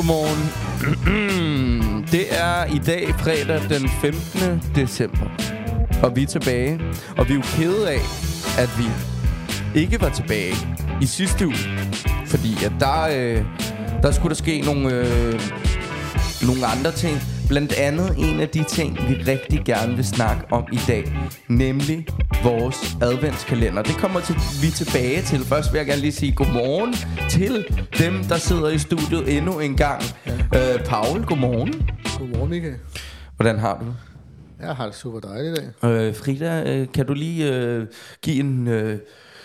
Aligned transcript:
Godmorgen. 0.00 0.42
Det 2.12 2.24
er 2.30 2.64
i 2.64 2.78
dag 2.78 3.14
fredag 3.18 3.60
den 3.68 3.88
15. 3.88 4.62
december. 4.74 5.26
Og 6.02 6.16
vi 6.16 6.22
er 6.22 6.26
tilbage. 6.26 6.80
Og 7.16 7.28
vi 7.28 7.32
er 7.32 7.36
jo 7.36 7.42
kede 7.42 7.90
af, 7.90 8.00
at 8.58 8.70
vi 8.78 8.84
ikke 9.80 10.00
var 10.00 10.08
tilbage 10.08 10.54
i 11.02 11.06
sidste 11.06 11.46
uge. 11.46 11.56
Fordi 12.26 12.64
at 12.64 12.72
der, 12.80 13.02
øh, 13.02 13.44
der 14.02 14.10
skulle 14.10 14.28
der 14.28 14.34
ske 14.34 14.60
nogle, 14.60 14.94
øh, 14.94 15.40
nogle 16.46 16.66
andre 16.66 16.92
ting. 16.92 17.18
Blandt 17.48 17.72
andet 17.72 18.14
en 18.18 18.40
af 18.40 18.48
de 18.48 18.64
ting, 18.64 18.98
vi 19.08 19.14
rigtig 19.14 19.60
gerne 19.64 19.96
vil 19.96 20.04
snakke 20.04 20.42
om 20.52 20.64
i 20.72 20.80
dag. 20.88 21.12
Nemlig 21.48 22.06
vores 22.44 22.96
adventskalender. 23.02 23.82
Det 23.82 23.96
kommer 23.96 24.20
til, 24.20 24.34
vi 24.34 24.70
tilbage 24.70 25.22
til. 25.22 25.44
Først 25.44 25.72
vil 25.72 25.78
jeg 25.78 25.86
gerne 25.86 26.00
lige 26.00 26.12
sige 26.12 26.32
godmorgen 26.32 26.94
til 27.30 27.66
dem, 27.98 28.24
der 28.24 28.36
sidder 28.36 28.68
i 28.68 28.78
studiet 28.78 29.36
endnu 29.36 29.58
en 29.58 29.76
gang. 29.76 30.02
Ja. 30.26 30.74
Øh, 30.74 30.84
Paul, 30.84 31.24
godmorgen. 31.24 31.90
Godmorgen, 32.18 32.50
Michael. 32.50 32.76
Hvordan 33.36 33.58
har 33.58 33.78
du? 33.78 33.86
Jeg 34.60 34.76
har 34.76 34.86
det 34.86 34.94
super 34.94 35.20
dejligt 35.20 35.58
i 35.58 35.62
dag. 35.82 35.90
Øh, 35.90 36.16
Frida, 36.16 36.62
øh, 36.76 36.92
kan 36.92 37.06
du 37.06 37.14
lige 37.14 37.54
øh, 37.54 37.86
give 38.22 38.40
en 38.40 38.68
øh, 38.68 38.98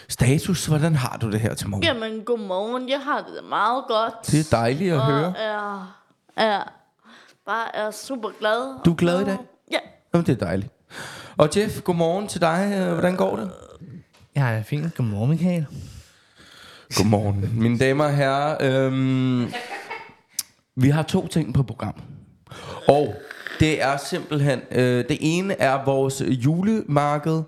status? 0.09 0.65
Hvordan 0.65 0.95
har 0.95 1.17
du 1.17 1.31
det 1.31 1.39
her 1.39 1.53
til 1.53 1.69
morgen? 1.69 1.83
Jamen, 1.83 2.21
godmorgen. 2.25 2.89
Jeg 2.89 2.99
har 2.99 3.17
det 3.17 3.49
meget 3.49 3.83
godt. 3.87 4.13
Det 4.27 4.39
er 4.39 4.57
dejligt 4.57 4.93
at 4.93 4.99
og 4.99 5.05
høre. 5.05 5.33
er, 5.37 5.95
er 6.37 6.63
bare 7.45 7.75
er 7.75 7.91
super 7.91 8.29
glad. 8.39 8.83
Du 8.85 8.91
er 8.91 8.95
glad 8.95 9.21
i 9.21 9.25
dag? 9.25 9.37
Ja. 9.71 9.77
Jamen, 10.13 10.25
det 10.25 10.41
er 10.41 10.45
dejligt. 10.45 10.69
Og 11.37 11.49
Jeff, 11.57 11.81
godmorgen 11.81 12.27
til 12.27 12.41
dig. 12.41 12.73
Øh, 12.79 12.93
Hvordan 12.93 13.15
går 13.15 13.35
det? 13.35 13.49
Ja, 14.35 14.45
jeg 14.45 14.57
er 14.59 14.63
fint. 14.63 14.95
Godmorgen, 14.95 15.29
Michael. 15.29 15.65
Godmorgen. 16.97 17.49
Mine 17.61 17.77
damer 17.79 18.03
og 18.03 18.15
herrer, 18.15 18.57
øhm, 18.85 19.45
vi 20.75 20.89
har 20.89 21.03
to 21.03 21.27
ting 21.27 21.53
på 21.53 21.63
program. 21.63 22.01
Og 22.87 23.15
det 23.59 23.83
er 23.83 23.97
simpelthen, 23.97 24.59
øh, 24.71 25.05
det 25.09 25.17
ene 25.21 25.61
er 25.61 25.85
vores 25.85 26.21
julemarked, 26.27 27.41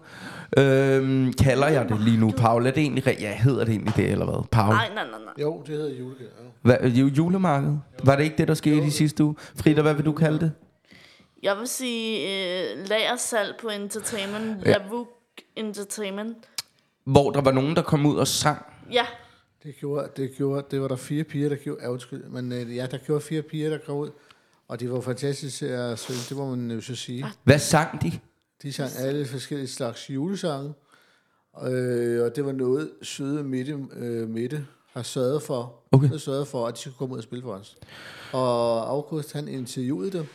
øhm, 0.58 1.34
kalder 1.34 1.68
jeg 1.68 1.90
det 1.90 2.00
lige 2.02 2.18
nu, 2.20 2.32
Paul. 2.38 2.66
Er 2.68 2.72
det 2.72 2.82
egentlig, 2.84 3.08
re- 3.08 3.22
ja, 3.22 3.34
hedder 3.36 3.64
det 3.66 3.72
egentlig 3.72 3.96
det, 3.96 4.12
eller 4.12 4.26
hvad? 4.26 4.48
Paul? 4.52 4.74
Nej, 4.74 4.90
nej, 4.96 5.04
nej, 5.04 5.20
nej. 5.26 5.34
Jo, 5.42 5.62
det 5.68 5.76
hedder 5.76 5.90
julegave. 6.00 6.30
Hvad, 6.62 6.78
ju- 6.84 7.08
julemarked? 7.18 7.78
Var 8.04 8.16
det 8.16 8.24
ikke 8.24 8.38
det, 8.38 8.48
der 8.48 8.54
skete 8.54 8.86
i 8.86 8.90
sidste 8.90 9.24
uge? 9.24 9.36
Frida, 9.56 9.82
hvad 9.82 9.94
vil 9.94 10.06
du 10.06 10.12
kalde 10.12 10.40
det? 10.40 10.52
Jeg 11.44 11.58
vil 11.58 11.68
sige 11.68 12.26
uh, 12.78 12.90
lagersalg 12.90 13.56
på 13.62 13.70
entertainment. 13.70 14.66
Ja. 14.66 14.72
Lavuk 14.78 15.08
Entertainment. 15.56 16.38
Hvor 17.04 17.32
der 17.32 17.42
var 17.42 17.52
nogen, 17.52 17.76
der 17.76 17.82
kom 17.82 18.06
ud 18.06 18.16
og 18.18 18.28
sang. 18.28 18.66
Ja. 18.92 19.06
Det 19.64 19.76
gjorde, 19.80 20.10
det 20.18 20.36
gjorde, 20.38 20.66
det 20.72 20.82
var 20.82 20.88
der 20.88 20.96
fire 20.96 21.24
piger, 21.24 21.50
der 21.50 21.56
gjorde, 21.56 21.80
ja, 21.84 21.90
undskyld, 21.92 22.24
men 22.24 22.52
øh, 22.52 22.76
ja, 22.76 22.86
der 22.86 22.98
gjorde 22.98 23.22
fire 23.22 23.42
piger, 23.42 23.70
der 23.70 23.78
kom 23.78 23.98
ud, 23.98 24.10
og 24.68 24.80
de 24.80 24.92
var 24.92 25.02
fantastiske 25.02 25.68
at 25.68 26.00
synge, 26.00 26.20
det 26.30 26.38
må 26.38 26.56
man 26.56 26.72
jo 26.72 26.82
så 26.82 26.96
sige. 26.96 27.26
Hvad 27.44 27.60
sang 27.60 28.02
de? 28.02 28.12
De 28.64 28.74
sang 28.74 28.92
alle 29.00 29.26
forskellige 29.26 29.68
slags 29.68 30.10
julesange, 30.10 30.74
øh, 31.64 32.24
og 32.24 32.36
det 32.36 32.46
var 32.46 32.52
noget 32.52 32.92
søde 33.02 33.44
Mette, 33.44 33.78
øh, 33.96 34.30
Mette 34.30 34.66
har 34.94 35.04
sørget 35.04 35.42
for, 35.42 35.74
Okay. 35.92 36.08
har 36.08 36.18
sørget 36.18 36.48
for, 36.48 36.68
at 36.68 36.74
de 36.76 36.80
skulle 36.80 36.98
komme 36.98 37.14
ud 37.14 37.18
og 37.18 37.24
spille 37.24 37.44
for 37.44 37.54
os. 37.54 37.78
Og 38.34 38.90
August, 38.90 39.34
han 39.34 39.48
interviewede 39.48 40.12
dem. 40.12 40.28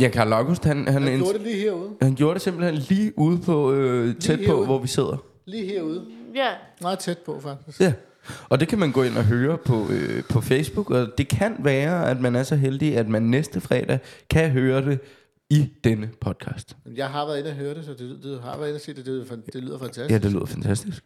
Ja, 0.00 0.08
Karl 0.08 0.32
August, 0.32 0.64
han, 0.64 0.88
han, 0.88 1.02
Han 1.02 1.18
gjorde 1.18 1.32
det 1.32 1.40
lige 1.42 1.56
herude. 1.56 1.90
han 2.02 2.14
gjorde 2.14 2.34
det 2.34 2.42
simpelthen 2.42 2.74
lige 2.74 3.12
ude 3.18 3.38
på, 3.38 3.72
øh, 3.72 4.16
tæt 4.16 4.40
på, 4.46 4.64
hvor 4.64 4.78
vi 4.78 4.88
sidder. 4.88 5.24
Lige 5.46 5.66
herude. 5.66 6.04
Ja. 6.34 6.48
Meget 6.82 6.98
tæt 6.98 7.18
på, 7.18 7.40
faktisk. 7.40 7.80
Ja, 7.80 7.92
og 8.48 8.60
det 8.60 8.68
kan 8.68 8.78
man 8.78 8.92
gå 8.92 9.02
ind 9.02 9.16
og 9.16 9.24
høre 9.24 9.58
på, 9.58 9.86
øh, 9.90 10.22
på 10.30 10.40
Facebook, 10.40 10.90
og 10.90 11.08
det 11.18 11.28
kan 11.28 11.56
være, 11.58 12.10
at 12.10 12.20
man 12.20 12.36
er 12.36 12.42
så 12.42 12.56
heldig, 12.56 12.96
at 12.96 13.08
man 13.08 13.22
næste 13.22 13.60
fredag 13.60 13.98
kan 14.30 14.50
høre 14.50 14.84
det 14.84 14.98
i 15.50 15.68
denne 15.84 16.10
podcast. 16.20 16.76
Jeg 16.96 17.08
har 17.08 17.26
været 17.26 17.38
inde 17.38 17.50
og 17.50 17.56
høre 17.56 17.74
det, 17.74 17.84
så 17.84 17.90
det, 17.90 18.18
det 18.22 18.40
har 18.44 18.56
været 18.56 18.68
inde 18.68 18.76
og 18.76 18.80
se 18.80 18.94
det. 18.94 19.06
Det, 19.06 19.06
lyder 19.06 19.36
det 19.52 19.62
lyder 19.64 19.78
fantastisk. 19.78 20.10
Ja, 20.10 20.18
det 20.18 20.32
lyder 20.32 20.46
fantastisk. 20.46 21.04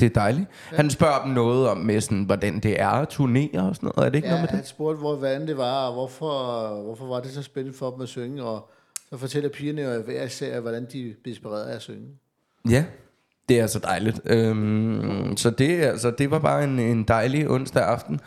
Det 0.00 0.06
er 0.06 0.10
dejligt. 0.20 0.46
Han 0.64 0.90
spørger 0.90 1.22
dem 1.24 1.32
noget 1.32 1.68
om, 1.68 1.76
med 1.78 2.00
sådan, 2.00 2.22
hvordan 2.24 2.60
det 2.60 2.80
er 2.80 2.88
at 2.88 3.08
turnere 3.08 3.60
og 3.68 3.76
sådan 3.76 3.90
noget. 3.96 4.06
Er 4.06 4.10
det 4.10 4.16
ikke 4.16 4.28
Ja, 4.28 4.32
noget 4.34 4.42
med 4.42 4.48
han 4.48 4.58
det? 4.58 4.68
spurgte, 4.68 4.98
hvor, 5.00 5.16
hvordan 5.16 5.46
det 5.48 5.56
var, 5.56 5.86
og 5.86 5.92
hvorfor, 5.92 6.68
hvorfor 6.82 7.06
var 7.06 7.20
det 7.20 7.30
så 7.30 7.42
spændende 7.42 7.78
for 7.78 7.90
dem 7.90 8.00
at 8.00 8.08
synge, 8.08 8.42
og 8.44 8.70
så 9.10 9.16
fortæller 9.16 9.48
pigerne 9.50 9.82
jo 9.82 10.02
hver 10.02 10.22
især, 10.24 10.60
hvordan 10.60 10.82
de 10.92 11.14
blev 11.22 11.32
inspireret 11.32 11.64
af 11.64 11.74
at 11.74 11.82
synge. 11.82 12.06
Ja, 12.70 12.84
det 13.48 13.60
er 13.60 13.66
så 13.66 13.78
dejligt. 13.78 14.20
Øhm, 14.24 15.36
så 15.36 15.50
det, 15.50 15.80
altså, 15.82 16.10
det 16.10 16.30
var 16.30 16.38
bare 16.38 16.64
en, 16.64 16.78
en 16.78 17.02
dejlig 17.04 17.50
onsdag 17.50 17.82
aften. 17.84 18.20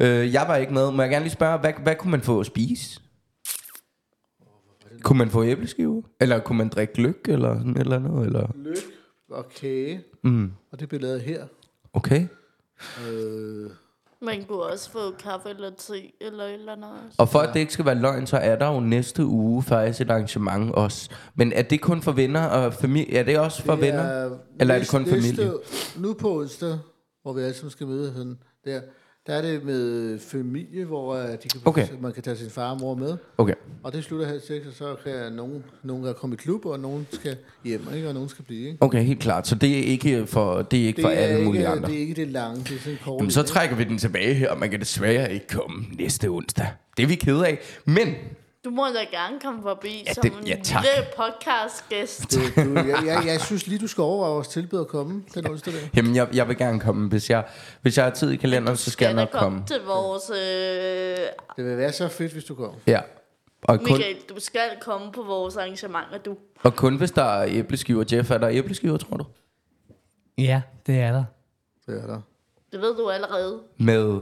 Øh, 0.00 0.32
jeg 0.32 0.44
var 0.48 0.56
ikke 0.56 0.72
med. 0.74 0.90
Må 0.90 1.02
jeg 1.02 1.10
gerne 1.10 1.24
lige 1.24 1.32
spørge, 1.32 1.58
hvad, 1.58 1.72
hvad 1.82 1.94
kunne 1.94 2.10
man 2.10 2.20
få 2.20 2.40
at 2.40 2.46
spise? 2.46 3.00
Kunne 5.02 5.18
man 5.18 5.30
få 5.30 5.44
æbleskiver? 5.44 6.02
Eller 6.20 6.38
kunne 6.38 6.58
man 6.58 6.68
drikke 6.68 6.92
gløk 6.94 7.16
eller 7.28 7.54
sådan 7.58 7.70
et 7.70 7.78
eller 7.80 7.96
andet? 7.96 8.26
Eller? 8.26 8.46
Lyk 8.56 8.76
og 9.42 9.48
kage, 9.48 10.02
Mm, 10.22 10.52
og 10.72 10.80
det 10.80 10.88
blev 10.88 11.00
lavet 11.00 11.20
her. 11.20 11.46
okay. 11.92 12.26
Øh, 13.08 13.70
Man 14.22 14.44
kunne 14.44 14.62
også 14.62 14.90
få 14.90 15.10
kaffe 15.10 15.48
eller 15.48 15.70
te 15.78 16.12
eller 16.20 16.44
et 16.44 16.52
eller 16.54 16.72
andet. 16.72 16.90
også. 16.90 17.16
Og 17.18 17.28
for 17.28 17.38
at 17.38 17.54
det 17.54 17.60
ikke 17.60 17.72
skal 17.72 17.84
være 17.84 17.94
løgn, 17.94 18.26
så 18.26 18.36
er 18.36 18.56
der 18.56 18.66
jo 18.74 18.80
næste 18.80 19.24
uge 19.26 19.62
faktisk 19.62 20.00
et 20.00 20.10
arrangement 20.10 20.74
også. 20.74 21.10
Men 21.34 21.52
er 21.52 21.62
det 21.62 21.80
kun 21.80 22.02
for 22.02 22.12
venner 22.12 22.46
og 22.46 22.74
familie? 22.74 23.16
Er 23.18 23.22
det 23.22 23.38
også 23.38 23.62
for 23.62 23.72
det 23.72 23.80
venner? 23.82 24.30
Eller 24.60 24.74
er 24.74 24.78
det 24.78 24.88
kun 24.88 25.06
familie? 25.06 25.50
Nu 25.98 26.14
på 26.14 26.38
onsdag, 26.40 26.78
hvor 27.22 27.32
vi 27.32 27.40
alle 27.42 27.54
sammen 27.54 27.70
skal 27.70 27.86
møde 27.86 28.12
sådan 28.12 28.38
der, 28.64 28.80
der 29.30 29.36
er 29.36 29.42
det 29.42 29.64
med 29.64 30.18
familie, 30.18 30.84
hvor 30.84 31.14
øh, 31.14 31.28
de 31.32 31.48
kan, 31.48 31.60
Okay. 31.64 31.88
man 32.00 32.12
kan 32.12 32.22
tage 32.22 32.36
sin 32.36 32.50
far 32.50 32.70
og 32.70 32.80
mor 32.80 32.94
med. 32.94 33.16
Okay. 33.38 33.54
Og 33.82 33.92
det 33.92 34.04
slutter 34.04 34.26
halv 34.26 34.40
seks, 34.40 34.66
og 34.66 34.72
så 34.72 34.96
kan 35.04 35.32
nogen, 35.32 35.64
nogen 35.82 36.04
kan 36.04 36.14
komme 36.14 36.34
i 36.34 36.36
klub, 36.36 36.66
og 36.66 36.80
nogen 36.80 37.06
skal 37.12 37.36
hjem, 37.64 37.82
ikke? 37.94 38.08
og 38.08 38.14
nogen 38.14 38.28
skal 38.28 38.44
blive. 38.44 38.66
Ikke? 38.66 38.78
Okay, 38.80 39.02
helt 39.02 39.20
klart. 39.20 39.46
Så 39.46 39.54
det 39.54 39.78
er 39.78 39.82
ikke 39.82 40.26
for, 40.26 40.62
det 40.62 40.82
er 40.82 40.86
ikke 40.86 41.02
for 41.02 41.08
alle 41.08 41.44
mulige 41.44 41.60
ikke, 41.60 41.68
andre. 41.72 41.88
det 41.88 41.96
er 41.96 42.00
ikke 42.00 42.14
det 42.14 42.28
lange, 42.28 42.58
det 42.64 42.76
er 42.76 42.80
sådan 42.80 42.98
kort. 43.04 43.18
Jamen, 43.18 43.30
så 43.30 43.42
trækker 43.42 43.76
vi 43.76 43.84
den 43.84 43.98
tilbage 43.98 44.34
her, 44.34 44.50
og 44.50 44.58
man 44.58 44.70
kan 44.70 44.80
desværre 44.80 45.32
ikke 45.32 45.46
komme 45.48 45.84
næste 45.98 46.28
onsdag. 46.28 46.66
Det 46.96 47.02
er 47.02 47.06
vi 47.06 47.14
kede 47.14 47.46
af. 47.46 47.58
Men 47.84 48.08
Du 48.64 48.70
må 48.70 48.86
da 48.86 49.16
gerne 49.18 49.40
komme 49.40 49.62
forbi 49.62 50.04
Ja, 50.06 50.12
som 50.14 50.22
det- 50.22 50.32
en 50.38 50.46
ja, 50.46 50.56
tak. 50.64 50.82
lille 50.84 51.10
podcastgæst. 51.16 52.20
Det, 52.30 52.40
du, 52.56 52.74
jeg, 52.74 53.02
jeg, 53.06 53.22
jeg 53.26 53.40
synes 53.40 53.66
lige, 53.66 53.78
du 53.78 53.86
skal 53.86 54.02
overveje 54.02 54.32
vores 54.32 54.48
tilbud 54.48 54.80
at 54.80 54.88
komme 54.88 55.24
den 55.34 55.46
onsdag 55.50 55.72
der. 55.74 55.78
jamen, 55.96 56.16
jeg, 56.16 56.28
jeg 56.34 56.48
vil 56.48 56.56
gerne 56.56 56.80
komme. 56.80 57.08
Hvis 57.08 57.30
jeg, 57.30 57.48
hvis 57.82 57.96
jeg 57.96 58.04
har 58.04 58.12
tid 58.12 58.30
i 58.30 58.36
kalenderen, 58.36 58.76
så 58.76 58.90
skal 58.90 59.06
jeg 59.06 59.14
nok 59.14 59.28
komme. 59.32 59.62
til 59.66 59.80
vores... 59.86 60.30
Øh, 60.30 60.36
Det 61.56 61.64
vil 61.64 61.76
være 61.76 61.92
så 61.92 62.08
fedt, 62.08 62.32
hvis 62.32 62.44
du 62.44 62.54
kommer. 62.54 62.78
Ja. 62.86 63.00
Og 63.62 63.78
kun, 63.78 63.84
Michael, 63.84 64.16
du 64.28 64.40
skal 64.40 64.62
komme 64.80 65.12
på 65.12 65.22
vores 65.22 65.56
arrangementer, 65.56 66.18
du. 66.18 66.36
og 66.62 66.76
kun 66.76 66.96
hvis 66.96 67.10
der 67.10 67.24
er 67.24 67.46
æbleskiver. 67.48 68.04
Jeff, 68.12 68.30
er 68.30 68.38
der 68.38 68.48
æbleskiver, 68.48 68.96
tror 68.96 69.16
du? 69.16 69.24
Ja, 70.38 70.62
det 70.86 70.98
er 71.00 71.12
der. 71.12 71.24
Det 71.86 72.02
er 72.02 72.06
der. 72.06 72.20
Det 72.72 72.80
ved 72.80 72.96
du 72.96 73.10
allerede. 73.10 73.60
Med 73.78 74.20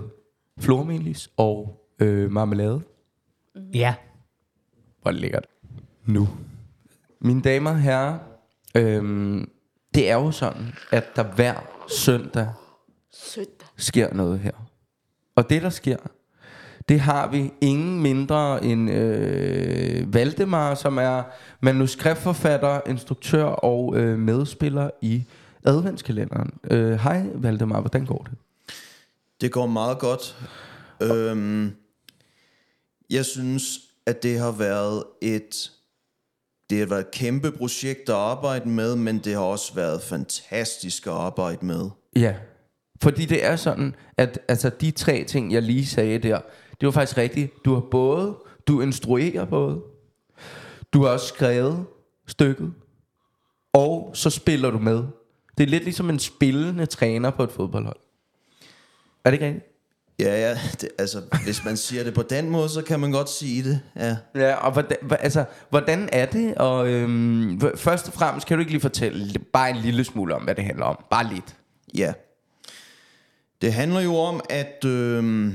flormelis 0.61 1.31
og 1.37 1.81
øh, 1.99 2.31
marmelade. 2.31 2.81
Ja. 3.75 3.95
Hvor 5.03 5.11
er 5.11 5.13
det 5.13 5.21
lækkert. 5.21 5.47
Nu. 6.07 6.29
Mine 7.21 7.43
damer 7.43 7.71
og 7.71 7.81
herrer, 7.81 8.19
øhm, 8.75 9.51
det 9.95 10.11
er 10.11 10.15
jo 10.15 10.31
sådan, 10.31 10.75
at 10.91 11.17
der 11.17 11.23
hver 11.23 11.55
søndag 11.89 12.49
Sødt. 13.13 13.67
sker 13.77 14.15
noget 14.15 14.39
her. 14.41 14.53
Og 15.37 15.51
det, 15.51 15.63
der 15.63 15.71
sker, 15.71 15.97
det 16.89 17.01
har 17.01 17.29
vi 17.29 17.53
ingen 17.61 18.03
mindre 18.03 18.65
end 18.65 18.91
øh, 18.91 20.15
Valdemar, 20.15 20.75
som 20.75 20.99
er 20.99 21.23
manuskriptforfatter, 21.61 22.81
instruktør 22.87 23.45
og 23.45 23.97
øh, 23.97 24.19
medspiller 24.19 24.91
i 25.03 25.25
adventskalenderen. 25.65 26.51
Øh, 26.71 26.93
Hej 26.93 27.27
Valdemar, 27.35 27.81
hvordan 27.81 28.07
går 28.07 28.27
det? 28.31 28.39
Det 29.41 29.53
går 29.53 29.67
meget 29.67 29.99
godt. 29.99 30.37
Øhm, 31.03 31.73
jeg 33.11 33.25
synes, 33.25 33.79
at 34.09 34.23
det 34.23 34.39
har 34.39 34.53
været 34.53 35.05
et 35.23 35.71
det 36.71 36.79
har 36.79 36.87
været 36.87 37.01
et 37.01 37.11
kæmpe 37.11 37.53
projekt 37.53 38.09
at 38.09 38.15
arbejde 38.15 38.69
med, 38.69 38.97
men 38.97 39.19
det 39.19 39.35
har 39.35 39.41
også 39.41 39.75
været 39.75 40.03
fantastisk 40.03 41.07
at 41.07 41.13
arbejde 41.13 41.67
med. 41.67 41.91
Ja, 42.17 42.35
fordi 43.03 43.25
det 43.25 43.45
er 43.45 43.57
sådan, 43.57 43.95
at 44.17 44.39
altså, 44.49 44.71
de 44.71 44.91
tre 44.91 45.25
ting, 45.25 45.53
jeg 45.53 45.63
lige 45.63 45.87
sagde 45.87 46.19
der, 46.19 46.41
det 46.81 46.87
var 46.87 46.91
faktisk 46.91 47.19
rigtigt. 47.19 47.53
Du 47.65 47.75
har 47.75 47.81
både, 47.81 48.37
du 48.67 48.81
instruerer 48.81 49.45
både, 49.45 49.81
du 50.93 51.03
har 51.03 51.11
også 51.11 51.27
skrevet 51.27 51.87
stykket, 52.27 52.73
og 53.73 54.11
så 54.15 54.31
spiller 54.31 54.71
du 54.71 54.79
med. 54.79 55.05
Det 55.59 55.65
er 55.65 55.69
lidt 55.69 55.85
ligesom 55.85 56.11
en 56.11 56.19
spillende 56.19 56.87
træner 56.87 57.31
på 57.31 57.43
et 57.43 57.53
fodboldhold. 57.53 58.01
Er 59.25 59.31
det 59.31 59.33
ikke 59.33 59.47
rigtigt? 59.47 59.78
Ja, 60.21 60.49
ja, 60.49 60.59
det, 60.81 60.89
altså, 60.99 61.23
hvis 61.45 61.65
man 61.65 61.77
siger 61.77 62.05
det 62.05 62.15
på 62.15 62.23
den 62.23 62.51
måde, 62.51 62.69
så 62.69 62.83
kan 62.83 63.01
man 63.01 63.13
godt 63.13 63.31
sige 63.31 63.63
det, 63.63 63.81
ja. 63.97 64.17
Ja, 64.35 64.55
og 64.55 64.73
hvordan, 64.73 64.97
altså, 65.11 65.45
hvordan 65.71 66.09
er 66.13 66.27
det? 66.27 66.55
Og 66.55 66.89
øhm, 66.89 67.61
først 67.77 68.09
og 68.09 68.15
fremmest, 68.15 68.47
kan 68.47 68.57
du 68.57 68.61
ikke 68.61 68.73
lige 68.73 68.81
fortælle 68.81 69.39
bare 69.53 69.71
en 69.71 69.77
lille 69.77 70.05
smule 70.05 70.35
om, 70.35 70.43
hvad 70.43 70.55
det 70.55 70.65
handler 70.65 70.85
om? 70.85 71.05
Bare 71.11 71.35
lidt. 71.35 71.57
Ja. 71.95 72.13
Det 73.63 73.73
handler 73.73 74.01
jo 74.01 74.17
om, 74.17 74.41
at 74.51 74.85
øh, 74.85 75.53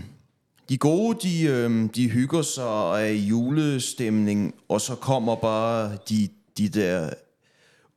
de 0.69 0.77
gode, 0.77 1.17
de, 1.23 1.43
øh, 1.43 1.89
de 1.95 2.09
hygger 2.09 2.41
sig 2.41 3.01
af 3.01 3.13
julestemning, 3.13 4.55
og 4.69 4.81
så 4.81 4.95
kommer 4.95 5.35
bare 5.35 5.97
de, 6.09 6.29
de 6.57 6.69
der 6.69 7.09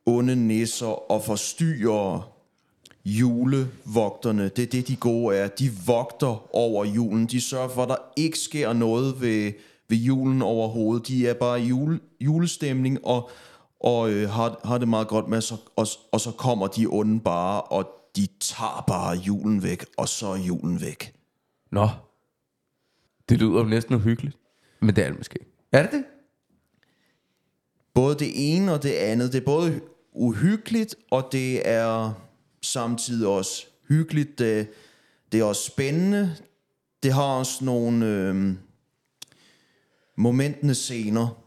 onde 0.05 0.35
nisser 0.35 1.11
og 1.11 1.23
forstyrrer 1.23 2.36
julevogterne. 3.07 4.43
Det 4.49 4.63
er 4.63 4.67
det, 4.67 4.87
de 4.87 4.95
gode 4.95 5.37
er. 5.37 5.47
De 5.47 5.71
vogter 5.85 6.55
over 6.55 6.85
julen. 6.85 7.25
De 7.25 7.41
sørger 7.41 7.69
for, 7.69 7.83
at 7.83 7.89
der 7.89 7.95
ikke 8.15 8.39
sker 8.39 8.73
noget 8.73 9.21
ved, 9.21 9.51
ved 9.89 9.97
julen 9.97 10.41
overhovedet. 10.41 11.07
De 11.07 11.27
er 11.27 11.33
bare 11.33 11.61
i 11.61 11.65
jule, 11.65 11.99
julestemning 12.19 13.05
og, 13.05 13.29
og 13.79 14.11
øh, 14.11 14.29
har, 14.29 14.59
har 14.63 14.77
det 14.77 14.87
meget 14.87 15.07
godt 15.07 15.27
med, 15.27 15.41
så, 15.41 15.55
og, 15.75 15.87
og 16.11 16.21
så 16.21 16.31
kommer 16.31 16.67
de 16.67 16.87
onde 16.89 17.19
bare, 17.19 17.61
og 17.61 17.87
de 18.15 18.27
tager 18.39 18.83
bare 18.87 19.17
julen 19.17 19.63
væk, 19.63 19.85
og 19.97 20.09
så 20.09 20.27
er 20.27 20.37
julen 20.37 20.81
væk. 20.81 21.13
Nå. 21.71 21.89
Det 23.29 23.39
lyder 23.39 23.59
jo 23.59 23.63
næsten 23.63 23.95
uhyggeligt. 23.95 24.37
Men 24.79 24.95
det 24.95 25.03
er 25.03 25.07
det 25.07 25.17
måske. 25.17 25.39
Er 25.71 25.81
det 25.81 25.91
det? 25.91 26.03
Både 27.93 28.15
det 28.15 28.31
ene 28.55 28.73
og 28.73 28.83
det 28.83 28.91
andet. 28.91 29.33
Det 29.33 29.41
er 29.41 29.45
både 29.45 29.81
uhyggeligt, 30.13 30.95
og 31.11 31.29
det 31.31 31.69
er 31.69 32.13
samtidig 32.61 33.27
også 33.27 33.65
hyggeligt. 33.89 34.39
Det, 34.39 34.67
det 35.31 35.39
er 35.39 35.43
også 35.43 35.63
spændende. 35.63 36.35
Det 37.03 37.13
har 37.13 37.23
også 37.23 37.65
nogle 37.65 38.05
øh, 38.05 38.53
momentende 40.15 40.75
scener. 40.75 41.43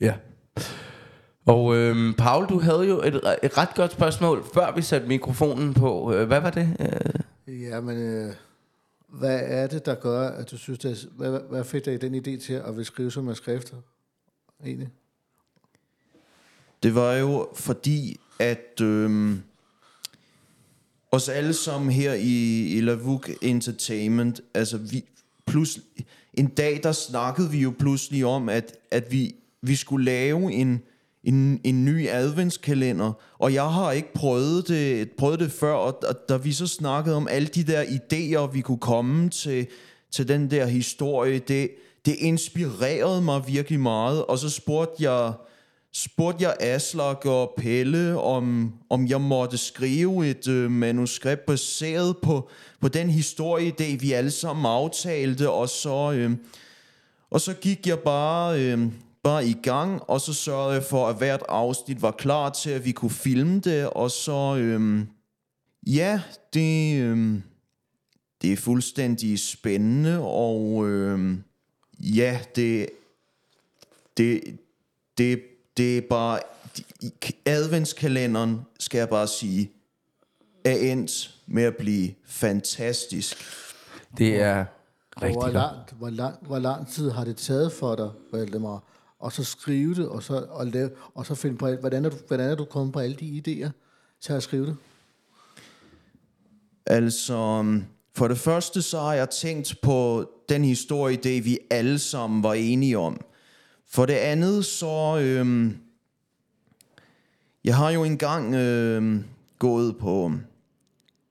Ja. 0.00 0.14
Og 1.46 1.76
øhm, 1.76 2.14
Paul, 2.14 2.46
du 2.48 2.58
havde 2.60 2.88
jo 2.88 3.02
et, 3.02 3.14
et 3.42 3.58
ret 3.58 3.74
godt 3.74 3.92
spørgsmål, 3.92 4.44
før 4.54 4.74
vi 4.74 4.82
satte 4.82 5.08
mikrofonen 5.08 5.74
på. 5.74 6.14
Øh, 6.14 6.26
Hvad 6.26 6.40
var 6.40 6.50
det? 6.50 6.76
Øh, 6.80 7.20
Ja, 7.62 7.80
men 7.80 7.96
øh, 7.96 8.34
hvad 9.08 9.40
er 9.42 9.66
det, 9.66 9.86
der 9.86 9.94
gør, 9.94 10.28
at 10.28 10.50
du 10.50 10.58
synes, 10.58 10.78
det 10.78 10.90
er, 10.90 11.06
hvad, 11.16 11.40
hvad 11.50 11.64
fik 11.64 11.84
dig 11.84 12.00
den 12.00 12.14
idé 12.14 12.44
til 12.46 12.52
at 12.52 12.76
vil 12.76 12.84
skrive 12.84 13.10
som 13.10 13.34
skrifter? 13.34 13.76
Egentlig? 14.64 14.88
Det 16.82 16.94
var 16.94 17.12
jo 17.12 17.48
fordi, 17.54 18.20
at 18.38 18.80
øh, 18.82 19.36
os 21.16 21.28
alle 21.28 21.52
sammen 21.52 21.92
her 21.92 22.12
i, 22.12 22.66
i 22.76 22.80
Lavuk 22.80 23.30
Entertainment, 23.42 24.40
altså 24.54 24.76
vi, 24.76 25.04
pludselig, 25.46 25.84
en 26.34 26.46
dag 26.46 26.80
der 26.82 26.92
snakkede 26.92 27.50
vi 27.50 27.58
jo 27.58 27.74
pludselig 27.78 28.24
om, 28.24 28.48
at, 28.48 28.76
at 28.90 29.12
vi, 29.12 29.34
vi 29.62 29.74
skulle 29.74 30.04
lave 30.04 30.52
en, 30.52 30.82
en, 31.24 31.60
en 31.64 31.84
ny 31.84 32.08
adventskalender, 32.08 33.12
og 33.38 33.54
jeg 33.54 33.72
har 33.72 33.92
ikke 33.92 34.12
prøvet 34.12 34.68
det, 34.68 35.10
prøvet 35.10 35.40
det 35.40 35.52
før, 35.52 35.72
og, 35.72 36.02
og 36.08 36.14
da 36.28 36.36
vi 36.36 36.52
så 36.52 36.66
snakkede 36.66 37.16
om 37.16 37.28
alle 37.30 37.48
de 37.48 37.62
der 37.62 37.82
idéer, 37.82 38.52
vi 38.52 38.60
kunne 38.60 38.78
komme 38.78 39.30
til, 39.30 39.66
til 40.10 40.28
den 40.28 40.50
der 40.50 40.66
historie, 40.66 41.38
det, 41.38 41.70
det 42.06 42.14
inspirerede 42.18 43.22
mig 43.22 43.42
virkelig 43.46 43.80
meget, 43.80 44.24
og 44.24 44.38
så 44.38 44.50
spurgte 44.50 45.10
jeg, 45.12 45.32
spurgte 45.96 46.44
jeg 46.44 46.56
Aslak 46.60 47.26
og 47.26 47.54
Pelle, 47.56 48.20
om, 48.20 48.72
om 48.90 49.06
jeg 49.08 49.20
måtte 49.20 49.58
skrive 49.58 50.30
et 50.30 50.48
øh, 50.48 50.70
manuskript 50.70 51.46
baseret 51.46 52.16
på, 52.22 52.48
på 52.80 52.88
den 52.88 53.10
historieidé, 53.10 53.96
vi 54.00 54.12
alle 54.12 54.30
sammen 54.30 54.66
aftalte, 54.66 55.50
og 55.50 55.68
så, 55.68 56.12
øh, 56.12 56.30
og 57.30 57.40
så 57.40 57.54
gik 57.54 57.86
jeg 57.86 57.98
bare, 57.98 58.62
øh, 58.62 58.78
bare 59.22 59.46
i 59.46 59.56
gang, 59.62 60.02
og 60.02 60.20
så 60.20 60.32
sørgede 60.32 60.74
jeg 60.74 60.82
for, 60.82 61.08
at 61.08 61.16
hvert 61.16 61.42
afsnit 61.48 62.02
var 62.02 62.10
klar 62.10 62.50
til, 62.50 62.70
at 62.70 62.84
vi 62.84 62.92
kunne 62.92 63.10
filme 63.10 63.60
det, 63.60 63.88
og 63.88 64.10
så, 64.10 64.56
øh, 64.58 65.06
ja, 65.86 66.20
det, 66.54 67.00
øh, 67.00 67.40
det 68.42 68.52
er 68.52 68.56
fuldstændig 68.56 69.38
spændende, 69.38 70.20
og 70.20 70.88
øh, 70.88 71.36
ja, 72.00 72.40
det, 72.56 72.88
det, 74.16 74.58
det, 75.18 75.42
det 75.76 75.98
er 75.98 76.02
bare... 76.10 76.40
Adventskalenderen, 77.46 78.60
skal 78.78 78.98
jeg 78.98 79.08
bare 79.08 79.28
sige, 79.28 79.70
er 80.64 80.76
endt 80.76 81.34
med 81.46 81.62
at 81.62 81.76
blive 81.76 82.14
fantastisk. 82.26 83.36
det 84.18 84.42
er 84.42 84.58
Og 84.58 84.66
hvor, 85.16 85.26
rigtig 85.26 85.40
godt. 85.42 85.52
langt, 85.52 85.92
hvor, 85.92 86.10
lang, 86.10 86.36
hvor 86.46 86.58
lang 86.58 86.88
tid 86.88 87.10
har 87.10 87.24
det 87.24 87.36
taget 87.36 87.72
for 87.72 87.94
dig, 87.94 88.10
Valdemar, 88.32 88.82
og 89.20 89.32
så 89.32 89.44
skrive 89.44 89.94
det, 89.94 90.08
og 90.08 90.22
så, 90.22 90.46
og 90.50 90.66
lave, 90.66 90.90
og 91.14 91.26
så 91.26 91.34
finde 91.34 91.56
på, 91.56 91.70
hvordan 91.70 92.04
er, 92.04 92.08
du, 92.08 92.16
hvordan 92.28 92.50
er 92.50 92.54
du 92.54 92.64
kommet 92.64 92.92
på 92.92 92.98
alle 92.98 93.16
de 93.16 93.42
idéer 93.46 93.70
til 94.20 94.32
at 94.32 94.42
skrive 94.42 94.66
det? 94.66 94.76
Altså, 96.86 97.34
um, 97.34 97.84
for 98.14 98.28
det 98.28 98.38
første 98.38 98.82
så 98.82 99.00
har 99.00 99.14
jeg 99.14 99.30
tænkt 99.30 99.74
på 99.82 100.30
den 100.48 100.64
historie, 100.64 101.16
det 101.16 101.44
vi 101.44 101.58
alle 101.70 101.98
sammen 101.98 102.42
var 102.42 102.54
enige 102.54 102.98
om. 102.98 103.20
For 103.90 104.06
det 104.06 104.14
andet 104.14 104.64
så... 104.64 105.18
Øhm, 105.20 105.76
jeg 107.64 107.76
har 107.76 107.90
jo 107.90 108.04
engang 108.04 108.54
øhm, 108.54 109.24
gået 109.58 109.96
på 109.98 110.32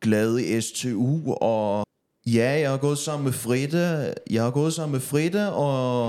glade 0.02 0.62
STU, 0.62 1.34
og 1.34 1.86
ja, 2.28 2.60
jeg 2.60 2.70
har 2.70 2.78
gået 2.78 2.98
sammen 2.98 3.24
med 3.24 3.34
Frida. 3.34 4.14
Jeg 4.30 4.44
har 4.44 4.52
gået 4.52 4.74
sammen 4.74 4.92
med 4.92 5.00
Frida, 5.00 5.48
og, 5.48 6.06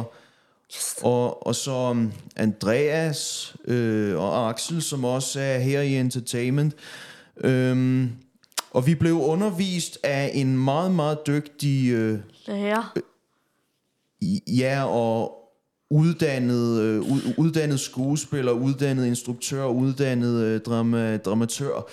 og, 1.02 1.46
og 1.46 1.54
så 1.54 2.06
Andreas 2.36 3.54
øh, 3.64 4.18
og 4.18 4.48
Axel, 4.50 4.82
som 4.82 5.04
også 5.04 5.40
er 5.40 5.58
her 5.58 5.80
i 5.80 5.96
Entertainment. 5.96 6.74
Øhm, 7.36 8.10
og 8.70 8.86
vi 8.86 8.94
blev 8.94 9.12
undervist 9.20 9.98
af 10.02 10.30
en 10.34 10.58
meget, 10.58 10.92
meget 10.92 11.18
dygtig, 11.26 11.90
øh, 11.92 12.18
her. 12.46 12.96
i- 14.20 14.42
ja, 14.58 14.84
og 14.84 15.32
uddannet, 15.90 16.80
øh, 16.80 17.00
ud- 17.00 17.34
uddannet 17.38 17.80
skuespiller, 17.80 18.52
uddannet 18.52 19.06
instruktør, 19.06 19.66
uddannet 19.66 20.42
øh, 20.42 20.60
drama, 20.60 21.16
dramatør, 21.16 21.88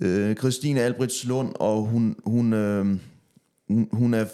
øh, 0.00 0.36
Christine 0.36 0.80
Albrechtslund, 0.80 1.52
og 1.60 1.82
hun, 1.82 2.16
hun, 2.26 2.52
øh, 2.52 2.86
hun, 3.68 3.88
hun 3.92 4.14
er 4.14 4.24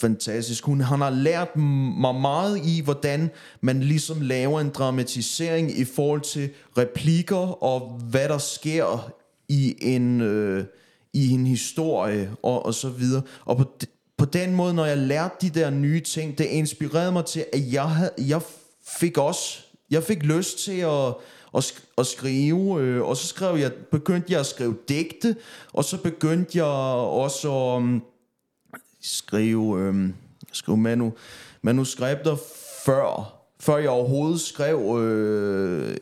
fantastisk. 0.00 0.64
Hun, 0.64 0.80
han 0.80 1.00
har 1.00 1.10
lært 1.10 1.56
mig 1.56 2.14
meget 2.14 2.60
i, 2.66 2.80
hvordan 2.84 3.30
man 3.60 3.80
ligesom 3.80 4.20
laver 4.20 4.60
en 4.60 4.68
dramatisering 4.70 5.78
i 5.78 5.84
forhold 5.84 6.20
til 6.20 6.50
replikker 6.78 7.62
og 7.64 8.00
hvad 8.10 8.28
der 8.28 8.38
sker 8.38 9.12
i 9.48 9.74
en, 9.80 10.20
øh, 10.20 10.64
i 11.14 11.30
en 11.30 11.46
historie 11.46 12.30
og, 12.42 12.66
og 12.66 12.74
så 12.74 12.88
videre. 12.88 13.22
Og 13.44 13.56
på, 13.56 13.64
på 14.20 14.26
den 14.26 14.54
måde, 14.54 14.74
når 14.74 14.84
jeg 14.84 14.98
lærte 14.98 15.34
de 15.40 15.60
der 15.60 15.70
nye 15.70 16.00
ting, 16.00 16.38
det 16.38 16.44
inspirerede 16.44 17.12
mig 17.12 17.24
til, 17.24 17.44
at 17.52 17.72
jeg, 17.72 17.90
havde, 17.90 18.10
jeg 18.18 18.40
fik 18.98 19.18
også, 19.18 19.58
jeg 19.90 20.02
fik 20.02 20.22
lyst 20.22 20.64
til 20.64 20.80
at, 20.80 21.06
at, 21.56 21.64
sk- 21.64 21.94
at 21.98 22.06
skrive, 22.06 22.80
øh, 22.82 23.02
og 23.02 23.16
så 23.16 23.26
skrev 23.26 23.56
jeg, 23.56 23.72
begyndte 23.72 24.32
jeg 24.32 24.40
at 24.40 24.46
skrive 24.46 24.76
digte, 24.88 25.36
og 25.72 25.84
så 25.84 26.02
begyndte 26.02 26.58
jeg 26.58 26.64
også 26.64 27.48
at 27.48 27.76
um, 27.76 28.02
skrive, 29.02 29.80
øh, 29.80 30.10
skrive 30.52 30.76
manu, 30.76 31.12
manuskripter 31.62 32.36
før, 32.84 33.34
før 33.60 33.76
jeg 33.76 33.90
overhovedet 33.90 34.40
skrev 34.40 34.98
øh, 35.00 35.96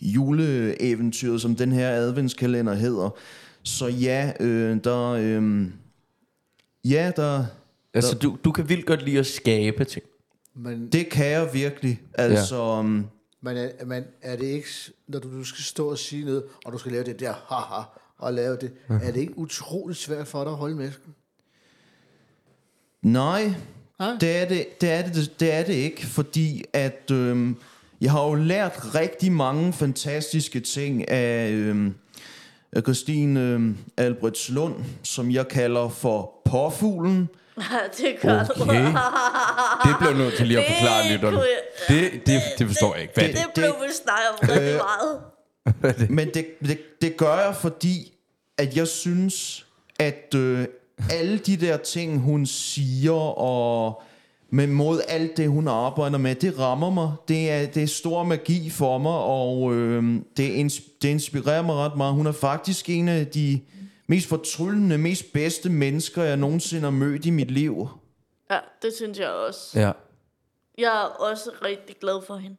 juleeventyret, 0.00 1.40
som 1.40 1.56
den 1.56 1.72
her 1.72 1.90
adventskalender 1.90 2.74
hedder. 2.74 3.10
Så 3.62 3.86
ja, 3.86 4.32
øh, 4.40 4.84
der, 4.84 5.08
øh, 5.08 5.64
ja, 6.84 7.12
der, 7.16 7.44
Altså, 7.94 8.14
du, 8.14 8.38
du 8.44 8.52
kan 8.52 8.68
vildt 8.68 8.86
godt 8.86 9.02
lide 9.02 9.18
at 9.18 9.26
skabe 9.26 9.84
ting. 9.84 10.04
Men, 10.54 10.88
det 10.88 11.10
kan 11.10 11.26
jeg 11.26 11.50
virkelig. 11.52 12.00
Altså, 12.14 12.76
ja. 12.76 12.82
men, 12.82 13.56
er, 13.56 13.84
men 13.84 14.04
er 14.22 14.36
det 14.36 14.46
ikke, 14.46 14.68
når 15.08 15.18
du, 15.18 15.38
du 15.38 15.44
skal 15.44 15.64
stå 15.64 15.90
og 15.90 15.98
sige 15.98 16.24
noget, 16.24 16.44
og 16.64 16.72
du 16.72 16.78
skal 16.78 16.92
lave 16.92 17.04
det 17.04 17.20
der, 17.20 17.32
haha, 17.32 17.82
og 18.18 18.34
lave 18.34 18.56
det, 18.56 18.72
er 18.88 19.12
det 19.12 19.20
ikke 19.20 19.38
utroligt 19.38 19.98
svært 19.98 20.26
for 20.26 20.44
dig 20.44 20.52
at 20.52 20.58
holde 20.58 20.76
masken? 20.76 21.14
nej, 23.02 23.54
Nej. 23.98 24.16
det 24.20 24.36
er 24.36 24.48
det, 24.48 24.80
det, 24.80 24.90
er 24.90 25.02
det, 25.02 25.40
det 25.40 25.52
er 25.52 25.64
det 25.64 25.72
ikke, 25.72 26.06
fordi 26.06 26.64
at 26.72 27.10
øh, 27.12 27.54
jeg 28.00 28.10
har 28.10 28.24
jo 28.24 28.34
lært 28.34 28.94
rigtig 28.94 29.32
mange 29.32 29.72
fantastiske 29.72 30.60
ting 30.60 31.08
af, 31.08 31.50
øh, 31.50 31.86
af 31.86 31.92
Christine 32.80 33.40
øh, 33.40 33.60
Albrechtslund, 33.96 34.74
som 35.02 35.30
jeg 35.30 35.48
kalder 35.48 35.88
for 35.88 36.30
påfuglen. 36.44 37.28
det 37.98 38.14
gør 38.22 38.44
du. 38.44 38.62
Okay. 38.62 38.84
Det 39.84 39.96
blev 40.00 40.14
nødt 40.14 40.34
til 40.36 40.46
lige 40.46 40.58
at 40.60 40.72
forklare 40.72 41.12
lytterne. 41.12 41.36
Det, 41.88 42.10
det, 42.26 42.40
det 42.58 42.66
forstår 42.66 42.94
jeg 42.94 43.02
ikke. 43.02 43.14
Hvad 43.14 43.24
er 43.24 43.28
Det, 43.28 43.36
det? 43.36 43.44
det 43.46 43.54
blev 43.54 43.74
vi 43.88 43.92
snakket 44.04 44.28
om 44.32 44.48
rigtig 44.48 44.80
meget. 44.84 46.10
Men 46.10 46.28
det, 46.34 46.46
det, 46.60 46.78
det 47.02 47.16
gør 47.16 47.34
jeg, 47.38 47.56
fordi 47.56 48.12
at 48.58 48.76
jeg 48.76 48.88
synes, 48.88 49.66
at 50.00 50.34
øh, 50.36 50.66
alle 51.10 51.38
de 51.38 51.56
der 51.56 51.76
ting, 51.76 52.20
hun 52.20 52.46
siger, 52.46 53.38
og 53.38 54.02
med 54.54 54.66
mod 54.66 55.00
alt 55.08 55.36
det, 55.36 55.48
hun 55.48 55.68
arbejder 55.68 56.18
med, 56.18 56.34
det 56.34 56.58
rammer 56.58 56.90
mig. 56.90 57.12
Det 57.28 57.50
er, 57.50 57.66
det 57.66 57.82
er 57.82 57.86
stor 57.86 58.24
magi 58.24 58.70
for 58.70 58.98
mig, 58.98 59.12
og 59.12 59.74
øh, 59.74 60.14
det, 60.36 60.48
ins- 60.64 60.98
det 61.02 61.08
inspirerer 61.08 61.62
mig 61.62 61.74
ret 61.74 61.96
meget. 61.96 62.14
Hun 62.14 62.26
er 62.26 62.32
faktisk 62.32 62.90
en 62.90 63.08
af 63.08 63.26
de 63.26 63.60
mest 64.06 64.28
fortryllende, 64.28 64.98
mest 64.98 65.32
bedste 65.32 65.70
mennesker, 65.70 66.22
jeg 66.22 66.36
nogensinde 66.36 66.82
har 66.82 66.90
mødt 66.90 67.26
i 67.26 67.30
mit 67.30 67.50
liv. 67.50 67.88
Ja, 68.50 68.58
det 68.82 68.92
synes 68.96 69.18
jeg 69.18 69.28
også. 69.28 69.80
Ja, 69.80 69.92
Jeg 70.78 71.02
er 71.02 71.06
også 71.30 71.50
rigtig 71.64 71.96
glad 72.00 72.22
for 72.26 72.36
hende. 72.36 72.56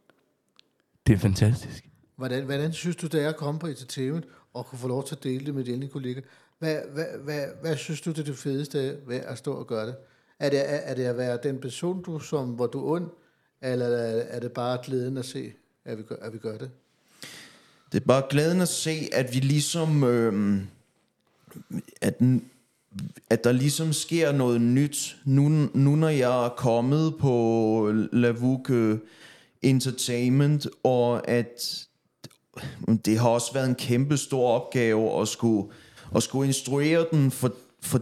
det 1.07 1.13
er 1.13 1.17
fantastisk. 1.19 1.89
Hvordan, 2.15 2.43
hvordan 2.45 2.73
synes 2.73 2.95
du, 2.95 3.07
det 3.07 3.23
er 3.23 3.29
at 3.29 3.35
komme 3.37 3.59
på 3.59 3.67
entertainment 3.67 4.25
og 4.53 4.65
kunne 4.65 4.79
få 4.79 4.87
lov 4.87 5.03
til 5.07 5.15
at 5.15 5.23
dele 5.23 5.45
det 5.45 5.55
med 5.55 5.63
dine 5.63 5.87
kollegaer? 5.87 6.23
Hvad, 6.59 6.77
hvad, 6.93 7.05
hvad, 7.23 7.45
hvad 7.61 7.77
synes 7.77 8.01
du, 8.01 8.09
det 8.09 8.19
er 8.19 8.23
det 8.23 8.37
fedeste 8.37 8.79
af 8.79 8.93
ved 9.07 9.17
at 9.19 9.37
stå 9.37 9.53
og 9.53 9.67
gøre 9.67 9.87
det? 9.87 9.95
Er 10.43 10.49
det, 10.49 10.89
er, 10.89 10.93
det 10.93 11.03
at 11.03 11.17
være 11.17 11.39
den 11.43 11.57
person, 11.59 12.03
du, 12.03 12.19
som, 12.19 12.49
hvor 12.49 12.67
du 12.67 12.87
er 12.87 12.91
ond, 12.91 13.09
eller 13.61 13.85
er, 13.87 14.39
det 14.39 14.51
bare 14.51 14.77
glæden 14.83 15.17
at 15.17 15.25
se, 15.25 15.51
at 15.85 15.97
vi 15.97 16.03
gør, 16.03 16.15
at 16.21 16.33
vi 16.33 16.37
gør 16.37 16.57
det? 16.57 16.71
Det 17.91 18.01
er 18.01 18.05
bare 18.05 18.23
glæden 18.29 18.61
at 18.61 18.67
se, 18.67 19.09
at 19.13 19.33
vi 19.33 19.39
ligesom... 19.39 20.03
Øh, 20.03 20.61
at, 22.01 22.15
at 23.29 23.43
der 23.43 23.51
ligesom 23.51 23.93
sker 23.93 24.31
noget 24.31 24.61
nyt. 24.61 25.17
Nu, 25.25 25.49
nu 25.73 25.95
når 25.95 26.09
jeg 26.09 26.45
er 26.45 26.49
kommet 26.49 27.15
på 27.19 27.91
Lavuk 28.11 28.71
Entertainment, 29.61 30.67
og 30.83 31.27
at 31.27 31.87
det 33.05 33.19
har 33.19 33.29
også 33.29 33.53
været 33.53 33.69
en 33.69 33.75
kæmpe 33.75 34.17
stor 34.17 34.49
opgave 34.49 35.21
at 35.21 35.27
skulle, 35.27 35.71
at 36.15 36.23
skulle 36.23 36.47
instruere 36.47 37.05
den 37.11 37.31
for, 37.31 37.55
for 37.81 38.01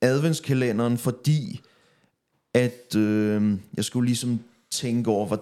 adventskalenderen, 0.00 0.98
fordi 0.98 1.60
at 2.54 2.94
øh, 2.96 3.58
jeg 3.76 3.84
skulle 3.84 4.06
ligesom 4.06 4.40
tænke 4.70 5.10
over, 5.10 5.26
hvad, 5.26 5.38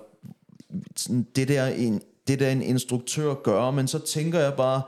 sådan 0.97 1.27
det, 1.37 1.49
der 1.49 1.67
en, 1.67 2.03
det 2.29 2.39
der 2.39 2.51
en 2.51 2.63
instruktør 2.63 3.35
gør, 3.35 3.71
men 3.71 3.89
så 3.89 3.99
tænker 3.99 4.39
jeg 4.41 4.55
bare, 4.57 4.83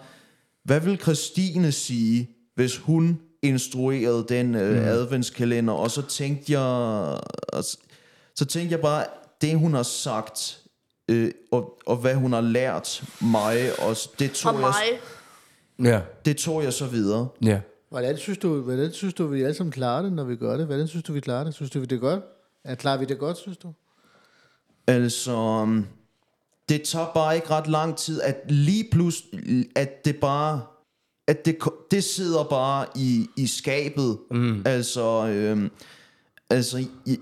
hvad 0.64 0.80
vil 0.80 0.98
Christine 0.98 1.72
sige, 1.72 2.30
hvis 2.54 2.76
hun 2.76 3.20
instruerede 3.42 4.26
den 4.28 4.54
øh, 4.54 4.82
mm. 4.82 4.88
adventskalender, 4.88 5.74
og 5.74 5.90
så 5.90 6.02
tænkte 6.02 6.52
jeg, 6.52 6.60
og 7.48 7.64
så 8.34 8.44
tænkte 8.48 8.72
jeg 8.72 8.80
bare, 8.80 9.04
det 9.40 9.58
hun 9.58 9.74
har 9.74 9.82
sagt, 9.82 10.60
øh, 11.08 11.30
og, 11.52 11.78
og 11.86 11.96
hvad 11.96 12.14
hun 12.14 12.32
har 12.32 12.40
lært 12.40 13.04
mig, 13.20 13.80
og 13.80 13.96
det 14.18 14.30
Og 14.30 14.36
tog, 14.36 14.52
jeg, 14.54 14.60
mig. 14.60 15.90
Ja, 15.90 16.00
det 16.24 16.36
tog 16.36 16.64
jeg 16.64 16.72
så 16.72 16.86
videre. 16.86 17.28
ja. 17.42 17.60
Hvordan 17.90 18.16
synes 18.16 18.38
du, 18.38 18.60
hvordan 18.60 18.92
synes 18.92 19.14
du 19.14 19.26
vi 19.26 19.42
alle 19.42 19.54
sammen 19.54 19.72
klarer 19.72 20.02
det, 20.02 20.12
når 20.12 20.24
vi 20.24 20.36
gør 20.36 20.56
det? 20.56 20.66
Hvordan 20.66 20.88
synes 20.88 21.04
du, 21.04 21.12
vi 21.12 21.20
klarer 21.20 21.44
det? 21.44 21.54
Synes 21.54 21.70
du, 21.70 21.80
vi 21.80 21.86
det 21.86 21.96
er 21.96 22.00
godt? 22.00 22.24
Ja, 22.64 22.74
klarer 22.74 22.98
vi 22.98 23.04
det 23.04 23.18
godt, 23.18 23.38
synes 23.38 23.56
du? 23.56 23.72
Altså, 24.86 25.32
um, 25.32 25.86
det 26.68 26.82
tager 26.82 27.12
bare 27.14 27.34
ikke 27.34 27.50
ret 27.50 27.66
lang 27.68 27.96
tid, 27.96 28.22
at 28.22 28.36
lige 28.48 28.88
pludselig, 28.92 29.66
at 29.76 30.04
det 30.04 30.16
bare, 30.16 30.62
at 31.26 31.44
det, 31.44 31.58
det 31.90 32.04
sidder 32.04 32.44
bare 32.44 32.86
i, 32.96 33.26
i 33.36 33.46
skabet. 33.46 34.18
Mm. 34.30 34.62
Altså, 34.66 35.26
øhm, 35.26 35.70
altså, 36.50 36.84
jeg, 37.06 37.16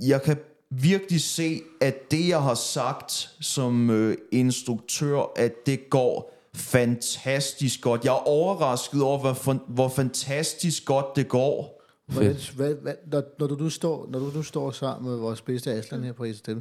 jeg 0.00 0.22
kan 0.22 0.36
virkelig 0.70 1.20
se, 1.20 1.62
at 1.80 2.10
det, 2.10 2.28
jeg 2.28 2.42
har 2.42 2.54
sagt 2.54 3.12
som 3.40 3.90
øh, 3.90 4.16
instruktør, 4.32 5.32
at 5.36 5.66
det 5.66 5.90
går 5.90 6.35
fantastisk 6.56 7.80
godt. 7.80 8.04
Jeg 8.04 8.10
er 8.10 8.28
overrasket 8.28 9.02
over, 9.02 9.18
hvor, 9.18 9.32
fan- 9.32 9.60
hvor 9.68 9.88
fantastisk 9.88 10.84
godt 10.84 11.06
det 11.16 11.28
går. 11.28 11.82
Hvordan, 12.06 12.36
hvad, 12.56 12.74
hvad, 12.74 12.94
når, 13.06 13.22
når, 13.38 13.46
du 13.46 13.54
nu 13.54 13.70
står, 13.70 14.06
når 14.10 14.18
du 14.18 14.30
nu 14.34 14.42
står 14.42 14.70
sammen 14.70 15.10
med 15.10 15.18
vores 15.18 15.40
bedste 15.40 15.72
Aslan 15.72 16.04
her 16.04 16.12
på 16.12 16.24
ESTM, 16.24 16.58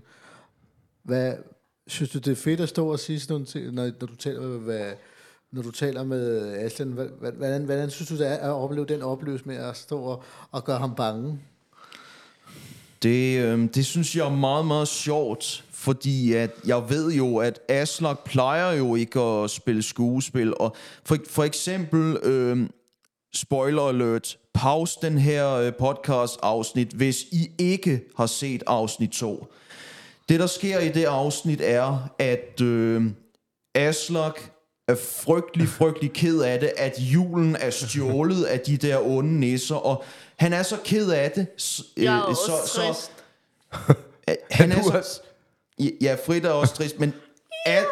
hvad, 1.04 1.34
synes 1.88 2.10
du, 2.10 2.18
det 2.20 2.32
er 2.32 2.36
fedt 2.36 2.60
at 2.60 2.70
stå 2.70 2.92
og 2.92 3.00
sige 3.00 3.20
sådan 3.20 3.34
nogle 3.34 3.46
ting, 3.46 3.72
når, 3.74 3.84
når 4.00 4.08
du 4.08 4.16
taler 4.16 4.42
med, 4.42 4.60
hvad, 4.60 4.92
når 5.52 5.62
du 5.62 5.72
taler 5.72 6.04
med 6.04 6.54
Aslan, 6.54 6.88
hvad, 6.88 7.06
hvad- 7.20 7.32
hvordan, 7.32 7.64
hvordan 7.64 7.90
synes 7.90 8.10
du, 8.10 8.18
det 8.18 8.28
er 8.28 8.36
at 8.38 8.52
opleve 8.52 8.86
den 8.86 9.02
oplevelse 9.02 9.46
med 9.48 9.56
at 9.56 9.78
stå 9.78 10.00
og, 10.02 10.24
og 10.52 10.64
gøre 10.66 10.78
ham 10.80 10.96
bange? 10.96 11.40
Det, 13.04 13.40
øh, 13.40 13.70
det 13.76 13.86
synes 13.86 14.16
jeg 14.16 14.26
er 14.26 14.36
meget, 14.36 14.66
meget 14.68 14.88
sjovt, 14.88 15.65
fordi 15.78 16.34
at 16.34 16.52
jeg 16.68 16.90
ved 16.90 17.12
jo, 17.14 17.38
at 17.38 17.60
Aslak 17.70 18.24
plejer 18.24 18.72
jo 18.72 18.96
ikke 18.96 19.20
at 19.22 19.50
spille 19.50 19.84
skuespil. 19.84 20.54
Og 20.60 20.76
for, 21.06 21.18
for 21.30 21.44
eksempel, 21.44 22.18
øh, 22.24 22.70
spoiler 23.36 23.82
alert, 23.82 24.38
pause 24.54 25.00
den 25.02 25.18
her 25.18 25.52
øh, 25.54 25.74
podcast 25.80 26.38
afsnit, 26.44 26.88
hvis 26.88 27.22
I 27.32 27.50
ikke 27.60 28.02
har 28.18 28.26
set 28.26 28.64
afsnit 28.68 29.10
2. 29.10 29.48
Det, 30.30 30.40
der 30.40 30.48
sker 30.48 30.80
i 30.80 30.90
det 30.90 31.04
afsnit, 31.06 31.62
er, 31.62 32.10
at 32.20 32.62
øh, 32.62 33.04
Aslak 33.76 34.40
er 34.88 34.96
frygtelig, 34.96 35.68
frygtelig 35.70 36.14
ked 36.14 36.40
af 36.42 36.60
det, 36.60 36.72
at 36.78 36.94
julen 37.00 37.56
er 37.60 37.70
stjålet 37.70 38.44
af 38.44 38.60
de 38.60 38.78
der 38.78 39.00
onde 39.08 39.40
nisser, 39.40 39.76
og 39.76 40.04
han 40.38 40.54
er 40.54 40.64
så 40.64 40.78
ked 40.86 41.12
af 41.12 41.32
det. 41.32 41.48
s- 41.62 41.82
Jeg 41.98 42.16
er 42.16 42.24
øh, 42.24 42.30
også 42.30 42.52
trist. 42.68 43.12
øh, 44.30 44.36
han 44.52 44.72
er 44.72 44.84
så, 44.84 44.98
også? 44.98 45.22
Ja, 46.02 46.16
Frida 46.26 46.48
er 46.48 46.52
også 46.52 46.74
trist, 46.74 47.00
men, 47.00 47.10
Hvor 47.10 47.70
er 47.70 47.84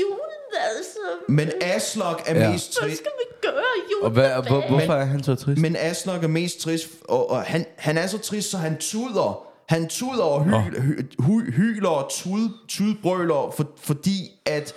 julen, 0.00 0.76
altså? 0.76 0.98
men 1.28 1.50
Aslak 1.60 2.22
er 2.26 2.40
Ja. 2.40 2.50
mest 2.52 2.78
Hvad 2.80 2.88
trist. 2.88 3.02
skal 3.02 3.12
vi 3.18 3.48
gøre 3.48 3.62
julen? 3.92 4.04
Og 4.04 4.10
hvad, 4.10 4.30
hvor, 4.48 4.68
hvorfor 4.68 4.92
er 4.92 5.04
han 5.04 5.22
så 5.22 5.34
trist? 5.34 5.60
Men 5.60 5.76
Aslak 5.76 6.24
er 6.24 6.28
mest 6.28 6.60
trist, 6.60 6.88
og, 7.04 7.30
og 7.30 7.42
han, 7.42 7.66
han 7.76 7.98
er 7.98 8.06
så 8.06 8.18
trist, 8.18 8.50
så 8.50 8.56
han 8.58 8.76
tuder. 8.80 9.44
Han 9.68 9.88
tuder 9.88 10.22
og 10.22 10.44
hyl, 10.44 10.80
hy, 10.82 11.02
hy, 11.26 11.52
hyler 11.54 11.88
og 11.88 12.10
tud, 12.10 12.48
tudbrøler, 12.68 13.54
for, 13.56 13.70
fordi 13.76 14.30
at 14.46 14.74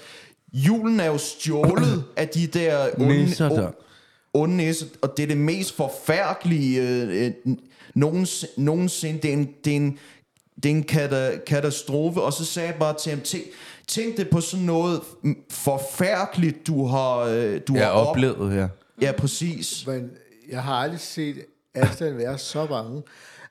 julen 0.54 1.00
er 1.00 1.06
jo 1.06 1.18
stjålet 1.18 2.04
af 2.18 2.28
de 2.28 2.48
der 2.48 2.90
Nisser 2.98 3.46
onde, 3.46 3.56
der. 3.56 3.62
onde, 3.68 3.74
onde 4.34 4.58
nisser, 4.58 4.86
og 5.02 5.18
det 5.18 5.24
er 5.24 5.28
det 5.28 5.38
mest 5.38 5.76
forfærdelige 5.76 6.82
øh, 6.82 7.26
øh, 7.26 7.32
nogensinde. 7.96 8.54
nogensinde. 8.58 9.22
Det 9.22 9.30
er 9.30 9.34
en, 9.34 9.50
det 9.66 9.72
er 9.72 9.76
en, 9.78 10.00
det 10.56 10.66
er 10.66 10.76
en 10.76 10.84
kata, 10.84 11.38
katastrofe, 11.48 12.22
og 12.22 12.34
så 12.34 12.46
sagde 12.46 12.70
jeg 12.70 12.80
bare 12.80 12.98
til 12.98 13.10
ham, 13.10 13.22
tænk, 13.22 13.44
tænk 13.88 14.18
det 14.18 14.30
på 14.30 14.42
sådan 14.42 14.66
noget 14.66 15.02
forfærdeligt, 15.50 16.68
du 16.68 16.86
har, 16.86 17.18
øh, 17.18 17.62
du 17.68 17.74
Jeg 17.74 17.86
har 17.86 17.94
har 17.94 18.00
oplevet, 18.00 18.56
ja. 18.56 18.68
Ja, 19.02 19.12
præcis. 19.12 19.88
Men 19.88 20.12
jeg 20.50 20.64
har 20.64 20.76
aldrig 20.76 21.00
set 21.00 21.46
Aslan 21.76 22.18
være 22.18 22.38
så 22.38 22.66
bange. 22.66 23.04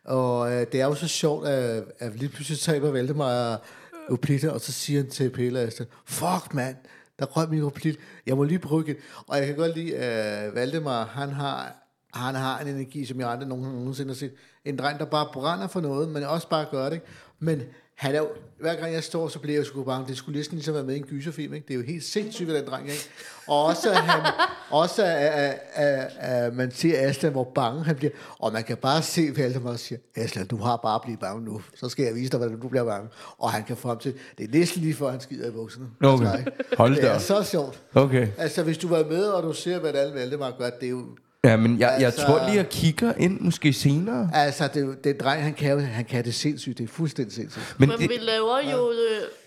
Og 0.04 0.52
øh, 0.52 0.66
det 0.72 0.80
er 0.80 0.84
jo 0.84 0.94
så 0.94 1.08
sjovt, 1.08 1.48
at, 1.48 1.84
at 1.98 2.16
lige 2.16 2.28
pludselig 2.28 2.58
taber 2.58 2.90
Valdemar 2.90 3.62
Uplita, 4.10 4.48
og 4.48 4.60
så 4.60 4.72
siger 4.72 5.00
han 5.00 5.10
til 5.10 5.30
Pelle 5.30 5.60
Aslan, 5.60 5.88
fuck 6.06 6.54
mand, 6.54 6.76
der 7.18 7.26
røg 7.26 7.50
min 7.50 7.62
Uplit. 7.62 7.98
Jeg 8.26 8.36
må 8.36 8.44
lige 8.44 8.58
bruge 8.58 8.84
igen. 8.86 8.96
Og 9.26 9.38
jeg 9.38 9.46
kan 9.46 9.56
godt 9.56 9.76
lide, 9.76 9.96
at 9.96 10.54
Valdemar, 10.54 11.04
han 11.04 11.30
har, 11.30 11.72
han 12.14 12.34
har 12.34 12.58
en 12.58 12.68
energi, 12.68 13.04
som 13.04 13.20
jeg 13.20 13.28
aldrig 13.28 13.48
nogen, 13.48 13.64
nogensinde 13.64 14.10
har 14.10 14.16
set. 14.16 14.32
En 14.64 14.78
dreng, 14.78 14.98
der 14.98 15.04
bare 15.04 15.28
brænder 15.32 15.66
for 15.66 15.80
noget, 15.80 16.08
men 16.08 16.22
også 16.22 16.48
bare 16.48 16.66
gør 16.70 16.84
det. 16.84 16.92
ikke? 16.92 17.06
Men 17.38 17.62
han 18.00 18.14
er 18.14 18.18
jo, 18.18 18.28
hver 18.60 18.74
gang 18.74 18.92
jeg 18.92 19.04
står, 19.04 19.28
så 19.28 19.38
bliver 19.38 19.58
jeg 19.58 19.66
sgu 19.66 19.84
bange. 19.84 20.08
Det 20.08 20.16
skulle 20.16 20.36
næsten 20.36 20.56
ligesom 20.56 20.74
være 20.74 20.84
med 20.84 20.94
i 20.94 20.98
en 20.98 21.04
gyserfilm, 21.04 21.54
ikke? 21.54 21.66
Det 21.68 21.74
er 21.74 21.78
jo 21.78 21.84
helt 21.84 22.04
sindssygt, 22.04 22.48
hvad 22.48 22.60
den 22.60 22.70
dreng 22.70 22.88
er, 22.88 22.92
ikke? 22.92 23.08
Og 23.46 23.64
også, 23.64 23.90
at 23.90 23.96
han, 23.96 24.32
også 24.82 25.04
at, 25.04 25.58
at, 25.74 26.10
at, 26.18 26.54
man 26.54 26.70
ser 26.70 27.08
Aslan, 27.08 27.32
hvor 27.32 27.52
bange 27.54 27.84
han 27.84 27.96
bliver. 27.96 28.12
Og 28.38 28.52
man 28.52 28.64
kan 28.64 28.76
bare 28.76 29.02
se, 29.02 29.28
Valdemar 29.36 29.76
siger, 29.76 29.98
Aslan, 30.16 30.46
du 30.46 30.56
har 30.56 30.76
bare 30.76 31.00
blivet 31.00 31.20
bange 31.20 31.44
nu. 31.44 31.62
Så 31.74 31.88
skal 31.88 32.04
jeg 32.04 32.14
vise 32.14 32.30
dig, 32.30 32.38
hvordan 32.38 32.60
du 32.60 32.68
bliver 32.68 32.84
bange. 32.84 33.08
Og 33.38 33.50
han 33.52 33.64
kan 33.64 33.76
frem 33.76 33.98
til, 33.98 34.14
det 34.38 34.44
er 34.44 34.58
næsten 34.58 34.82
lige 34.82 34.94
før, 34.94 35.10
han 35.10 35.20
skider 35.20 35.48
i 35.48 35.50
bukserne. 35.50 35.86
Okay. 36.02 36.26
Altså? 36.26 36.50
Hold 36.76 36.94
det 36.94 37.02
da 37.02 37.08
er 37.08 37.14
op. 37.14 37.20
så 37.20 37.42
sjovt. 37.42 37.80
Okay. 37.94 38.28
Altså, 38.38 38.62
hvis 38.62 38.78
du 38.78 38.88
var 38.88 39.04
med, 39.04 39.24
og 39.24 39.42
du 39.42 39.52
ser, 39.52 39.78
hvad 39.78 39.94
alle 39.94 40.14
Valdemar 40.14 40.50
gør, 40.58 40.70
det 40.70 40.86
er 40.86 40.90
jo... 40.90 41.06
Ja, 41.44 41.56
men 41.56 41.78
jeg, 41.80 41.96
jeg 41.98 42.06
Altså- 42.06 42.26
tror 42.26 42.44
lige, 42.46 42.56
jeg 42.56 42.68
kigger 42.68 43.12
ind 43.18 43.40
måske 43.40 43.72
senere. 43.72 44.30
Altså, 44.34 44.68
det, 44.74 45.04
det 45.04 45.20
dreng, 45.20 45.42
han 45.42 45.54
kan, 45.54 45.80
han 45.80 46.04
kan 46.04 46.24
det 46.24 46.34
sindssygt. 46.34 46.78
Det 46.78 46.84
er 46.84 46.88
fuldstændig 46.88 47.34
sindssygt. 47.34 47.74
Men 47.78 47.88
Men 47.88 47.98
det, 47.98 48.10
vi 48.10 48.14
laver 48.20 48.58
jo 48.72 48.90
det, 48.90 48.98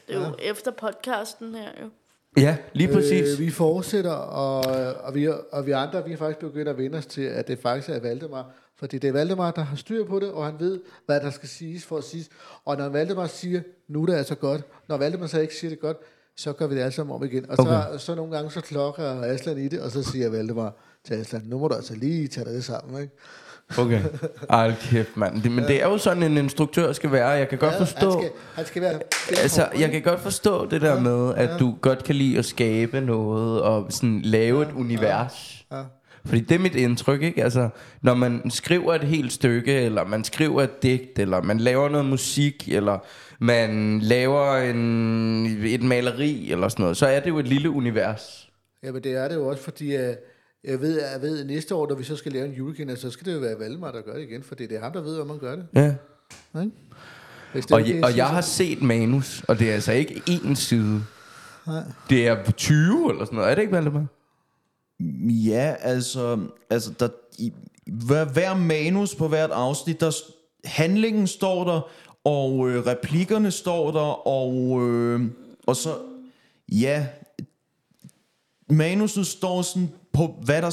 det 0.08 0.16
er 0.16 0.20
jo 0.28 0.36
efter 0.40 0.72
podcasten 0.72 1.56
her 1.56 1.70
jo. 1.82 1.90
ja, 2.42 2.58
lige 2.74 2.94
præcis. 2.94 3.34
Øh, 3.34 3.40
vi 3.40 3.50
fortsætter, 3.52 4.12
og, 4.12 4.66
og, 5.04 5.16
vi, 5.16 5.28
og 5.52 5.66
vi 5.66 5.72
andre, 5.72 6.06
vi 6.06 6.14
er 6.14 6.18
faktisk 6.18 6.40
begyndt 6.40 6.68
at 6.68 6.78
vende 6.78 6.98
os 6.98 7.06
til, 7.06 7.22
at 7.22 7.48
det 7.48 7.60
faktisk 7.60 7.90
er 7.90 8.00
Valdemar. 8.00 8.46
Fordi 8.80 8.98
det 8.98 9.08
er 9.08 9.12
Valdemar, 9.12 9.52
der 9.52 9.62
har 9.62 9.76
styr 9.76 10.06
på 10.06 10.20
det, 10.20 10.32
og 10.32 10.46
han 10.46 10.56
ved, 10.60 10.80
hvad 11.06 11.20
der 11.20 11.30
skal 11.32 11.50
siges 11.50 11.86
for 11.86 11.98
at 11.98 12.04
siges. 12.04 12.30
Og 12.66 12.78
når 12.78 12.90
Valdemar 12.90 13.28
siger, 13.28 13.62
nu 13.88 14.02
er 14.02 14.06
det 14.06 14.14
altså 14.14 14.36
godt, 14.36 14.62
når 14.90 14.98
Valdemar 14.98 15.28
så 15.28 15.40
ikke 15.40 15.56
siger 15.56 15.70
det 15.70 15.80
godt, 15.80 15.98
så 16.38 16.54
gør 16.54 16.68
vi 16.68 16.76
det 16.76 16.82
alle 16.82 16.92
sammen 16.92 17.16
om 17.16 17.24
igen. 17.24 17.50
Og 17.50 17.60
Okay. 17.60 17.72
så, 17.98 18.06
så 18.06 18.16
nogle 18.16 18.36
gange, 18.36 18.52
så 18.52 18.62
klokker 18.62 19.22
Aslan 19.22 19.58
i 19.58 19.68
det, 19.68 19.82
og 19.82 19.92
så 19.92 20.04
siger 20.04 20.30
Valdemar 20.30 20.74
til 21.06 21.14
Aslan, 21.14 21.42
nu 21.46 21.60
må 21.60 21.68
du 21.68 21.76
altså 21.76 21.96
lige 21.96 22.28
tage 22.28 22.46
det 22.46 22.64
sammen, 22.64 23.02
ikke? 23.02 23.14
Okay. 23.78 24.02
Ej, 24.50 24.74
kæft, 24.82 25.18
mand. 25.18 25.42
Det, 25.42 25.52
men 25.52 25.64
det 25.64 25.84
er 25.84 25.88
jo 25.88 25.98
sådan, 25.98 26.24
en 26.24 26.38
instruktør 26.38 26.94
skal 26.94 27.12
være. 27.12 27.30
Jeg 27.30 27.50
kan 27.50 27.58
godt 27.58 27.76
forstå... 27.78 28.12
Han 28.12 28.22
skal, 28.22 28.32
han 28.56 28.66
skal 28.66 28.82
være... 28.82 29.00
Altså, 29.42 29.68
jeg 29.80 29.92
kan 29.92 30.02
godt 30.02 30.20
forstå 30.20 30.66
det 30.66 30.82
der 30.82 31.00
med, 31.00 31.34
at 31.36 31.60
du 31.60 31.76
godt 31.82 32.04
kan 32.04 32.16
lide 32.16 32.38
at 32.38 32.46
skabe 32.46 33.02
noget 33.02 33.62
og 33.62 33.86
sådan 33.90 34.22
lave 34.22 34.62
et 34.62 34.72
univers. 34.78 35.66
Ja. 35.72 35.82
Fordi 36.26 36.42
det 36.42 36.56
er 36.56 36.60
mit 36.60 36.76
indtryk, 36.76 37.22
ikke? 37.22 37.44
Altså, 37.44 37.70
når 38.02 38.14
man 38.14 38.52
skriver 38.52 38.94
et 38.94 39.04
helt 39.04 39.34
stykke, 39.34 39.74
eller 39.74 40.06
man 40.06 40.24
skriver 40.24 40.62
et 40.62 40.84
digt, 40.84 41.20
eller 41.20 41.42
man 41.42 41.58
laver 41.58 41.90
noget 41.90 42.06
musik, 42.06 42.70
eller 42.72 43.00
man 43.44 44.00
laver 44.00 44.56
en, 44.56 45.46
et 45.66 45.84
maleri, 45.84 46.52
eller 46.52 46.68
sådan 46.68 46.84
noget, 46.84 46.98
så 46.98 47.08
er 47.08 47.20
det 47.20 47.30
jo 47.30 47.40
et 47.40 47.48
lille 47.48 47.70
univers. 47.70 48.50
Ja, 48.84 48.92
men 48.92 49.04
det 49.04 49.12
er 49.12 49.28
det 49.28 49.36
jo 49.36 49.48
også, 49.48 49.64
fordi 49.64 49.96
uh, 49.96 50.02
Jeg 50.64 50.82
ved, 50.82 51.02
jeg 51.02 51.22
ved, 51.22 51.40
at 51.40 51.48
næste 51.48 51.76
år, 51.76 51.88
når 51.90 51.96
vi 51.96 52.04
så 52.04 52.16
skal 52.16 52.32
lave 52.32 52.46
en 52.46 52.54
julekalender, 52.54 52.96
så 52.96 53.10
skal 53.10 53.28
det 53.28 53.34
jo 53.34 53.40
være 53.40 53.60
Valdemar, 53.60 53.92
der 53.92 54.02
gør 54.02 54.14
det 54.14 54.22
igen, 54.22 54.44
for 54.44 54.56
det 54.56 54.64
er 54.64 54.68
det 54.68 54.80
ham, 54.80 54.92
der 54.92 55.02
ved, 55.02 55.16
hvordan 55.16 55.28
man 55.28 55.40
gør 55.40 55.56
det. 55.56 55.68
Ja. 55.76 56.62
Ikke? 56.62 56.76
Hvis 57.54 57.66
det 57.66 57.76
Og, 57.76 57.82
det, 57.82 57.96
jeg, 57.96 58.04
og 58.04 58.18
jeg 58.18 58.28
har 58.28 58.42
set 58.42 58.82
manus, 58.82 59.44
og 59.48 59.60
det 59.60 59.70
er 59.70 59.74
altså 59.74 59.92
ikke 59.92 60.22
én 60.30 60.56
side. 60.56 61.04
Nej. 61.68 61.84
Det 62.10 62.28
er 62.28 62.52
20 62.52 63.10
eller 63.12 63.26
sådan 63.26 63.36
noget. 63.36 63.52
Er 63.52 63.56
det 63.56 63.62
ikke, 63.62 63.74
Valdemar? 63.74 64.06
Ja, 65.30 65.76
altså, 65.80 66.40
altså 66.70 66.92
der, 67.00 67.08
i, 67.38 67.54
hver, 67.88 68.26
hver 68.26 68.56
manus 68.56 69.16
på 69.16 69.28
hvert 69.28 69.52
afsnit, 69.52 70.00
der 70.00 70.12
handlingen 70.66 71.28
står 71.28 71.64
der, 71.64 71.90
og 72.26 72.70
øh, 72.70 72.86
replikkerne 72.86 73.52
står 73.52 73.92
der, 73.92 74.28
og, 74.28 74.82
øh, 74.90 75.22
og 75.68 75.76
så, 75.76 75.96
ja, 76.72 77.08
manuset 78.70 79.28
står 79.28 79.62
sådan 79.62 79.90
på, 80.14 80.36
hvad 80.46 80.62
der 80.62 80.70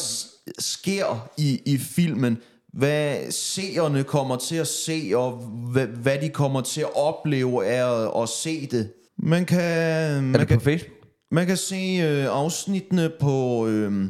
sker 0.59 1.29
i, 1.39 1.61
i 1.67 1.79
filmen, 1.79 2.39
hvad 2.73 3.31
seerne 3.31 4.05
kommer 4.05 4.37
til 4.37 4.57
at 4.57 4.67
se, 4.69 5.13
og 5.15 5.33
hvad, 5.73 5.87
hvad 5.87 6.19
de 6.19 6.29
kommer 6.29 6.61
til 6.61 6.81
at 6.81 6.97
opleve 6.97 7.67
af 7.67 8.03
at, 8.05 8.23
at 8.23 8.29
se 8.29 8.67
det. 8.67 8.93
Man 9.19 9.45
kan, 9.47 9.61
Er 9.61 10.21
man 10.21 10.41
det 10.41 10.49
kan 10.49 10.59
på 10.59 10.65
Facebook? 10.65 10.97
man 11.31 11.47
kan 11.47 11.57
se 11.57 12.01
øh, 12.03 12.27
afsnittene 12.27 13.11
på, 13.21 13.67
øh, 13.67 14.05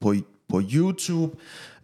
på, 0.00 0.14
på 0.48 0.62
YouTube. 0.74 1.36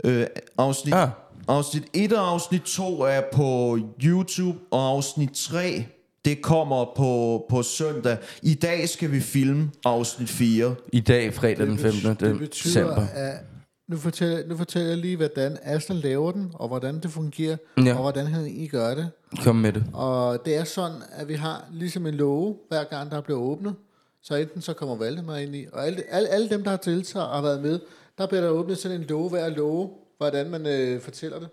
Øh, 0.05 0.27
afsnit, 0.59 0.95
Ah. 0.95 1.09
Afsnit 1.51 1.85
1 1.95 2.13
og 2.13 2.29
afsnit 2.29 2.63
2 2.63 3.01
er 3.01 3.21
på 3.33 3.79
YouTube, 4.05 4.59
og 4.71 4.89
afsnit 4.89 5.31
3, 5.31 5.85
det 6.25 6.43
kommer 6.43 6.85
på, 6.97 7.45
på 7.51 7.63
søndag. 7.63 8.17
I 8.43 8.55
dag 8.55 8.89
skal 8.89 9.13
vi 9.13 9.21
filme 9.21 9.71
afsnit 9.85 10.29
4. 10.29 10.75
I 10.93 11.01
dag, 11.01 11.35
fredag 11.35 11.67
den 11.67 11.79
15. 11.79 12.09
det 12.11 12.39
betyder, 12.39 12.85
december. 12.85 13.07
at 13.15 13.35
nu 13.89 13.97
fortæller, 13.97 14.47
nu 14.49 14.57
fortæller 14.57 14.89
jeg 14.89 14.99
lige, 14.99 15.17
hvordan 15.17 15.59
Aslan 15.63 15.99
laver 15.99 16.33
den, 16.33 16.51
og 16.55 16.69
hvordan 16.69 17.01
det 17.01 17.11
fungerer, 17.11 17.57
Ja. 17.85 17.95
og 17.95 18.01
hvordan 18.01 18.27
han 18.27 18.45
egentlig 18.45 18.71
gør 18.71 18.95
det. 18.95 19.11
Kom 19.45 19.57
med 19.57 19.73
det. 19.73 19.85
Og 19.93 20.39
det 20.45 20.57
er 20.57 20.65
sådan, 20.65 20.97
at 21.13 21.29
vi 21.29 21.35
har 21.35 21.65
ligesom 21.73 22.07
en 22.07 22.15
låge, 22.15 22.55
hver 22.69 22.85
gang 22.85 23.11
der 23.11 23.21
bliver 23.21 23.39
åbnet. 23.41 23.75
Så 24.23 24.35
enten 24.35 24.63
så 24.63 24.73
kommer 24.73 24.97
Valdemar 24.97 25.37
ind 25.37 25.57
i, 25.57 25.67
og 25.73 25.87
alle, 25.87 26.03
alle, 26.11 26.29
alle 26.29 26.49
dem, 26.49 26.63
der 26.63 26.71
har 26.71 26.77
deltaget 26.77 27.27
og 27.29 27.35
har 27.35 27.43
været 27.43 27.63
med, 27.63 27.81
der 28.19 28.27
bliver 28.27 28.41
der 28.43 28.49
åbnet 28.49 28.79
sådan 28.79 29.01
en 29.01 29.07
låge 29.07 29.31
hver 29.31 29.49
låge, 29.49 29.89
hvordan 30.21 30.51
man 30.51 30.67
øh, 30.67 31.01
fortæller 31.01 31.39
det. 31.39 31.49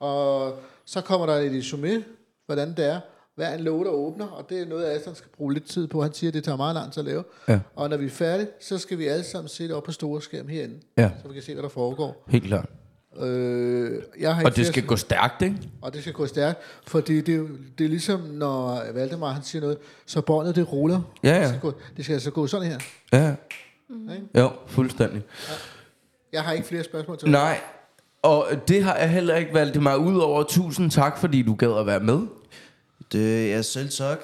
Og 0.00 0.58
så 0.84 1.00
kommer 1.00 1.26
der 1.26 1.34
et 1.34 1.50
resumé, 1.62 2.02
hvordan 2.46 2.68
det 2.76 2.84
er. 2.84 3.00
Hver 3.34 3.54
en 3.54 3.60
låge, 3.60 3.84
der 3.84 3.90
åbner, 3.90 4.26
og 4.26 4.48
det 4.50 4.60
er 4.62 4.66
noget, 4.66 4.84
Aslan 4.84 5.14
skal 5.14 5.30
bruge 5.36 5.52
lidt 5.54 5.64
tid 5.68 5.86
på. 5.86 6.02
Han 6.02 6.12
siger, 6.14 6.30
at 6.30 6.34
det 6.34 6.44
tager 6.44 6.56
meget 6.56 6.74
lang 6.74 6.92
tid 6.92 7.00
at 7.00 7.06
lave. 7.06 7.24
Ja. 7.48 7.60
Og 7.76 7.90
når 7.90 7.96
vi 7.96 8.06
er 8.06 8.10
færdige, 8.10 8.48
så 8.60 8.78
skal 8.78 8.98
vi 8.98 9.06
alle 9.06 9.24
sammen 9.24 9.48
se 9.48 9.64
det 9.64 9.72
op 9.74 9.82
på 9.82 9.92
store 9.92 10.22
skærm 10.22 10.48
herinde, 10.48 10.74
Ja, 10.98 11.10
så 11.22 11.28
vi 11.28 11.34
kan 11.34 11.42
se, 11.42 11.52
hvad 11.54 11.62
der 11.62 11.68
foregår. 11.68 12.24
helt 12.28 12.44
klart. 12.44 12.68
Øh, 13.22 14.02
jeg 14.20 14.34
har 14.34 14.44
Og 14.44 14.56
det 14.56 14.66
skal 14.66 14.86
gå 14.86 14.96
stærkt, 14.96 15.42
ikke? 15.42 15.56
og 15.82 15.92
det 15.94 16.00
skal 16.00 16.12
gå 16.12 16.26
stærkt, 16.26 16.58
fordi 16.86 17.20
det, 17.20 17.32
er 17.34 17.38
jo- 17.38 17.48
det 17.78 17.84
er 17.84 17.88
ligesom, 17.88 18.20
når 18.20 18.82
Valdemar 18.94 19.32
han 19.32 19.42
siger 19.42 19.62
noget, 19.62 19.78
så 20.06 20.20
båndet 20.20 20.56
det 20.56 20.72
ruller. 20.72 21.00
Ja, 21.24 21.28
ja. 21.34 21.40
Det 21.40 21.48
skal, 21.48 21.60
gå, 21.60 21.72
det 21.96 22.04
skal 22.04 22.14
altså 22.14 22.30
gå 22.30 22.46
sådan 22.46 22.66
her. 22.68 22.78
Ja. 23.12 23.34
Ikke? 24.14 24.26
Jo, 24.38 24.50
fuldstændig. 24.66 25.22
Jeg 26.32 26.42
har 26.42 26.52
ikke 26.52 26.66
flere 26.66 26.84
spørgsmål 26.84 27.18
til 27.18 27.26
dig. 27.26 27.32
Nej, 27.32 27.60
og 28.22 28.46
det 28.68 28.84
har 28.84 28.96
jeg 28.96 29.10
heller 29.10 29.36
ikke 29.36 29.54
valgt 29.54 29.74
det 29.74 29.82
mig. 29.82 29.98
Udover 29.98 30.42
tusind 30.42 30.90
tak, 30.90 31.18
fordi 31.18 31.42
du 31.42 31.54
gad 31.54 31.78
at 31.80 31.86
være 31.86 32.00
med. 32.00 32.20
Det 33.12 33.54
er 33.54 33.62
selv 33.62 33.88
tak. 33.90 34.18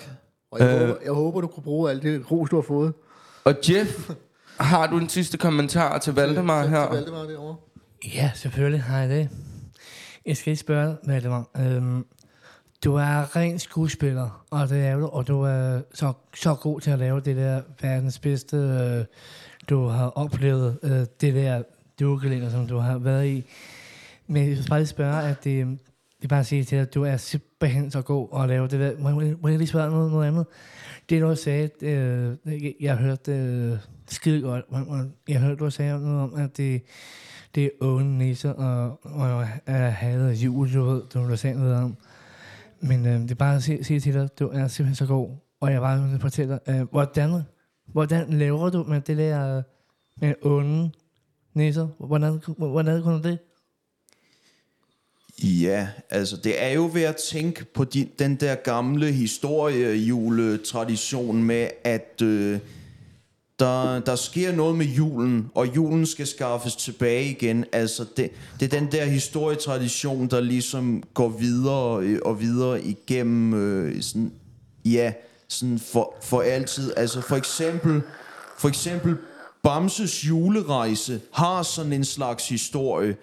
Og 0.50 0.58
jeg, 0.60 0.68
Øh. 0.68 0.80
håber, 0.80 0.94
jeg 1.04 1.12
håber, 1.12 1.40
du 1.40 1.46
kunne 1.46 1.62
bruge 1.62 1.90
alt 1.90 2.02
det 2.02 2.30
ros, 2.30 2.50
du 2.50 2.56
har 2.56 2.62
fået. 2.62 2.92
Og 3.44 3.54
Jeff, 3.70 4.10
har 4.60 4.86
du 4.86 4.98
en 4.98 5.08
sidste 5.08 5.38
kommentar 5.38 5.98
til 5.98 6.14
Valdemar 6.14 6.66
her? 6.66 6.86
Til 6.86 6.94
Valdemar 6.96 7.22
derovre. 7.24 7.56
Ja, 8.14 8.30
selvfølgelig 8.34 8.82
har 8.82 8.98
jeg 8.98 9.08
det. 9.08 9.28
Jeg 10.26 10.36
skal 10.36 10.50
lige 10.50 10.58
spørge, 10.58 10.96
Valdemar. 11.06 11.48
Øhm, 11.56 12.06
du 12.84 12.94
er 12.94 13.36
ren 13.36 13.58
skuespiller, 13.58 14.44
og 14.50 14.68
det 14.68 14.86
er 14.86 14.96
du, 14.96 15.06
og 15.06 15.28
du 15.28 15.42
er 15.42 15.80
så, 15.94 16.12
så 16.36 16.54
god 16.54 16.80
til 16.80 16.90
at 16.90 16.98
lave 16.98 17.20
det 17.20 17.36
der 17.36 17.60
verdens 17.82 18.18
bedste, 18.18 18.56
øh, 18.56 19.04
du 19.70 19.86
har 19.86 20.06
oplevet, 20.08 20.78
øh, 20.82 20.90
det 21.20 21.34
der 21.34 21.62
duekalender, 22.00 22.50
som 22.50 22.66
du 22.66 22.78
har 22.78 22.98
været 22.98 23.26
i. 23.26 23.44
Men 24.28 24.48
jeg 24.48 24.56
skal 24.56 24.68
bare 24.68 24.78
lige 24.78 24.86
spørge, 24.86 25.22
at 25.22 25.44
det, 25.44 25.66
det 26.16 26.24
er 26.24 26.28
bare 26.28 26.40
at 26.40 26.46
sige 26.46 26.64
til 26.64 26.78
dig, 26.78 26.82
at 26.82 26.94
du 26.94 27.02
er 27.02 27.16
simpelthen 27.16 27.90
så 27.90 28.02
god 28.02 28.40
at 28.42 28.48
lave 28.48 28.68
det 28.68 28.80
der. 28.80 28.98
Må, 28.98 29.10
må, 29.10 29.22
må 29.40 29.48
jeg 29.48 29.58
lige 29.58 29.68
spørge 29.68 29.90
noget, 29.90 30.12
noget 30.12 30.26
andet? 30.26 30.46
Det 31.10 31.22
du 31.22 31.34
sagde, 31.34 31.70
øh, 31.82 32.36
jeg, 32.46 32.74
jeg 32.80 32.96
hørte 32.96 33.32
øh, 33.32 33.78
skide 34.08 34.42
godt. 34.42 34.64
Jeg 35.28 35.40
hørte, 35.40 35.56
du 35.56 35.70
sagde 35.70 36.00
noget 36.00 36.20
om, 36.20 36.34
at 36.34 36.56
det, 36.56 36.82
det 37.54 37.64
er 37.64 37.68
onde 37.80 38.18
nisser, 38.18 38.50
og, 38.50 39.00
og 39.02 39.46
jeg 39.66 39.94
havde 39.94 40.32
jul, 40.32 40.74
du 40.74 40.82
ved, 40.82 41.02
du, 41.14 41.30
du 41.30 41.36
sagde 41.36 41.58
noget 41.58 41.76
om. 41.76 41.96
Men 42.80 43.06
øh, 43.06 43.20
det 43.20 43.30
er 43.30 43.34
bare 43.34 43.56
at 43.56 43.62
sige, 43.62 43.84
sige 43.84 44.00
til 44.00 44.14
dig, 44.14 44.22
at 44.22 44.38
du 44.38 44.48
er 44.48 44.68
simpelthen 44.68 44.94
så 44.94 45.06
god, 45.06 45.30
og 45.60 45.72
jeg 45.72 45.80
bare 45.80 46.10
vil 46.10 46.20
fortælle 46.20 46.52
dig, 46.66 46.74
øh, 46.74 46.90
hvordan, 46.90 47.42
hvordan 47.86 48.30
laver 48.30 48.70
du 48.70 48.82
med 48.82 49.00
det 49.00 49.16
der 49.16 49.56
øh, 49.56 49.62
med 50.20 50.34
onde 50.42 50.90
nisser? 51.54 51.88
Hvordan, 51.98 52.40
hvordan 52.58 53.02
kunne 53.02 53.22
du 53.22 53.28
det? 53.28 53.38
Ja, 55.42 55.88
altså 56.10 56.36
det 56.36 56.62
er 56.62 56.68
jo 56.68 56.90
ved 56.92 57.02
at 57.02 57.16
tænke 57.16 57.64
på 57.64 57.84
de, 57.84 58.08
den 58.18 58.36
der 58.36 58.54
gamle 58.54 59.12
historiejuletradition 59.12 61.42
med, 61.42 61.68
at 61.84 62.22
øh, 62.22 62.58
der, 63.58 64.00
der 64.00 64.16
sker 64.16 64.52
noget 64.52 64.76
med 64.76 64.86
julen, 64.86 65.50
og 65.54 65.76
julen 65.76 66.06
skal 66.06 66.26
skaffes 66.26 66.76
tilbage 66.76 67.30
igen. 67.30 67.64
Altså 67.72 68.04
det, 68.16 68.30
det 68.60 68.74
er 68.74 68.80
den 68.80 68.92
der 68.92 69.04
historietradition, 69.04 70.28
der 70.28 70.40
ligesom 70.40 71.02
går 71.14 71.28
videre 71.28 72.02
øh, 72.02 72.18
og 72.24 72.40
videre 72.40 72.82
igennem 72.82 73.54
øh, 73.54 74.02
sådan, 74.02 74.32
ja, 74.84 75.12
sådan 75.48 75.78
for, 75.78 76.14
for 76.22 76.40
altid. 76.40 76.92
Altså 76.96 77.20
for 77.20 77.36
eksempel, 77.36 78.02
for 78.58 78.68
eksempel 78.68 79.16
Bamses 79.62 80.28
julerejse 80.28 81.20
har 81.32 81.62
sådan 81.62 81.92
en 81.92 82.04
slags 82.04 82.48
historie. 82.48 83.16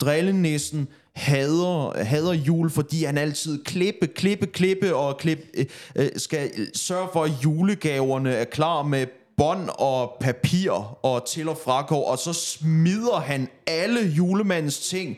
Drillenissen 0.00 0.88
hader, 1.16 2.04
hader 2.04 2.32
jul, 2.32 2.70
fordi 2.70 3.04
han 3.04 3.18
altid 3.18 3.64
klippe, 3.64 4.06
klippe, 4.06 4.46
klippe 4.46 4.96
og 4.96 5.16
klippe, 5.18 5.44
øh, 5.54 5.66
øh, 5.96 6.08
skal 6.16 6.50
sørge 6.74 7.08
for, 7.12 7.24
at 7.24 7.30
julegaverne 7.44 8.32
er 8.32 8.44
klar 8.44 8.82
med 8.82 9.06
bånd 9.36 9.68
og 9.78 10.16
papir 10.20 10.70
og 11.04 11.26
til 11.26 11.48
og 11.48 11.58
frakår, 11.64 12.10
og 12.10 12.18
så 12.18 12.32
smider 12.32 13.20
han 13.20 13.48
alle 13.66 14.00
julemandens 14.00 14.78
ting 14.78 15.16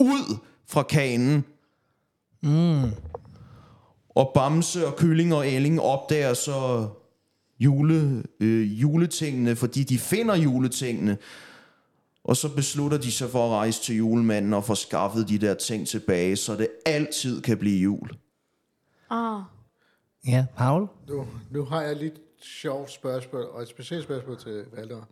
ud 0.00 0.36
fra 0.68 0.82
kanen. 0.82 1.44
Mm. 2.42 2.90
Og 4.08 4.30
Bamse 4.34 4.86
og 4.86 4.96
Kylling 4.96 5.34
og 5.34 5.48
Elling 5.48 5.80
opdager 5.80 6.34
så 6.34 6.88
jule, 7.60 8.22
øh, 8.40 8.82
juletingene, 8.82 9.56
fordi 9.56 9.82
de 9.82 9.98
finder 9.98 10.36
juletingene. 10.36 11.18
Og 12.26 12.36
så 12.36 12.54
beslutter 12.54 12.98
de 12.98 13.12
sig 13.12 13.30
for 13.30 13.46
at 13.46 13.50
rejse 13.50 13.82
til 13.82 13.96
julemanden 13.96 14.54
og 14.54 14.64
få 14.64 14.74
skaffet 14.74 15.28
de 15.28 15.38
der 15.38 15.54
ting 15.54 15.88
tilbage, 15.88 16.36
så 16.36 16.56
det 16.56 16.68
altid 16.86 17.42
kan 17.42 17.58
blive 17.58 17.80
jul. 17.80 18.10
Ah, 19.10 19.42
Ja, 20.26 20.46
Paul? 20.56 20.88
Nu, 21.08 21.26
nu 21.50 21.64
har 21.64 21.82
jeg 21.82 21.96
lidt 21.96 22.20
sjovt 22.42 22.90
spørgsmål, 22.90 23.42
og 23.42 23.62
et 23.62 23.68
specielt 23.68 24.04
spørgsmål 24.04 24.38
til 24.38 24.64
Valdemar. 24.72 25.08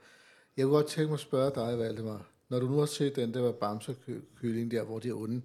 Jeg 0.57 0.65
kunne 0.65 0.75
godt 0.75 0.87
tænke 0.87 1.09
mig 1.09 1.15
at 1.15 1.21
spørge 1.21 1.51
dig, 1.55 1.79
Valdemar. 1.79 2.27
Når 2.49 2.61
du 2.61 2.67
nu 2.67 2.79
har 2.79 2.87
set 2.87 3.17
den 3.17 3.35
der 3.35 3.53
bamsekylling 3.53 4.71
der, 4.71 4.85
hvor 4.85 4.99
de 4.99 5.09
er 5.09 5.15
onde, 5.15 5.43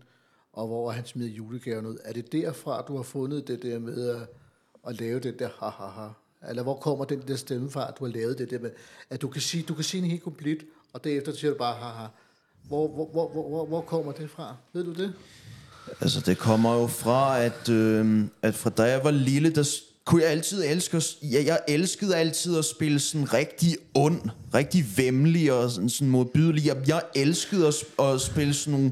og 0.53 0.67
hvor 0.67 0.91
han 0.91 1.05
smider 1.05 1.29
julegaven 1.29 1.85
ud, 1.85 1.97
er 2.05 2.13
det 2.13 2.31
derfra, 2.31 2.81
du 2.81 2.95
har 2.95 3.03
fundet 3.03 3.47
det 3.47 3.63
der 3.63 3.79
med 3.79 4.09
at, 4.09 4.27
at 4.87 4.99
lave 4.99 5.19
det 5.19 5.39
der 5.39 5.49
ha-ha-ha? 5.59 6.07
Eller 6.49 6.63
hvor 6.63 6.75
kommer 6.75 7.05
den 7.05 7.21
der 7.27 7.35
stemme 7.35 7.71
fra, 7.71 7.87
at 7.87 7.99
du 7.99 8.05
har 8.05 8.11
lavet 8.11 8.37
det 8.37 8.49
der 8.49 8.59
med, 8.59 8.71
at 9.09 9.21
du 9.21 9.27
kan 9.27 9.41
sige, 9.41 9.63
du 9.63 9.73
kan 9.73 9.83
sige 9.83 10.03
en 10.03 10.09
helt 10.09 10.23
komplet, 10.23 10.65
og 10.93 11.03
derefter 11.03 11.33
siger 11.33 11.51
du 11.51 11.57
bare 11.57 11.75
haha. 11.75 12.07
Hvor, 12.67 12.87
hvor, 12.87 13.09
hvor, 13.11 13.31
hvor, 13.31 13.49
hvor, 13.49 13.65
hvor 13.65 13.81
kommer 13.81 14.11
det 14.11 14.29
fra? 14.29 14.55
Ved 14.73 14.83
du 14.83 14.93
det? 14.93 15.13
Altså, 16.01 16.19
det 16.25 16.37
kommer 16.37 16.73
jo 16.81 16.87
fra, 16.87 17.41
at, 17.43 17.69
øh, 17.69 18.23
at 18.41 18.55
fra 18.55 18.69
da 18.69 18.83
jeg 18.83 19.03
var 19.03 19.11
lille, 19.11 19.49
der 19.49 19.63
kunne 20.05 20.23
jeg 20.23 20.31
altid 20.31 20.63
elske, 20.65 20.97
at, 20.97 21.17
ja, 21.21 21.43
jeg 21.45 21.59
elskede 21.67 22.15
altid 22.15 22.57
at 22.57 22.65
spille 22.65 22.99
sådan 22.99 23.33
rigtig 23.33 23.77
ond, 23.93 24.21
rigtig 24.53 24.85
vemmelig 24.97 25.53
og 25.53 25.71
sådan, 25.71 25.89
sådan 25.89 26.09
modbydelig. 26.09 26.65
Jeg, 26.65 26.77
jeg 26.87 27.01
elskede 27.15 27.67
at, 27.67 27.75
at 27.99 28.21
spille 28.21 28.53
sådan 28.53 28.79
nogle, 28.79 28.91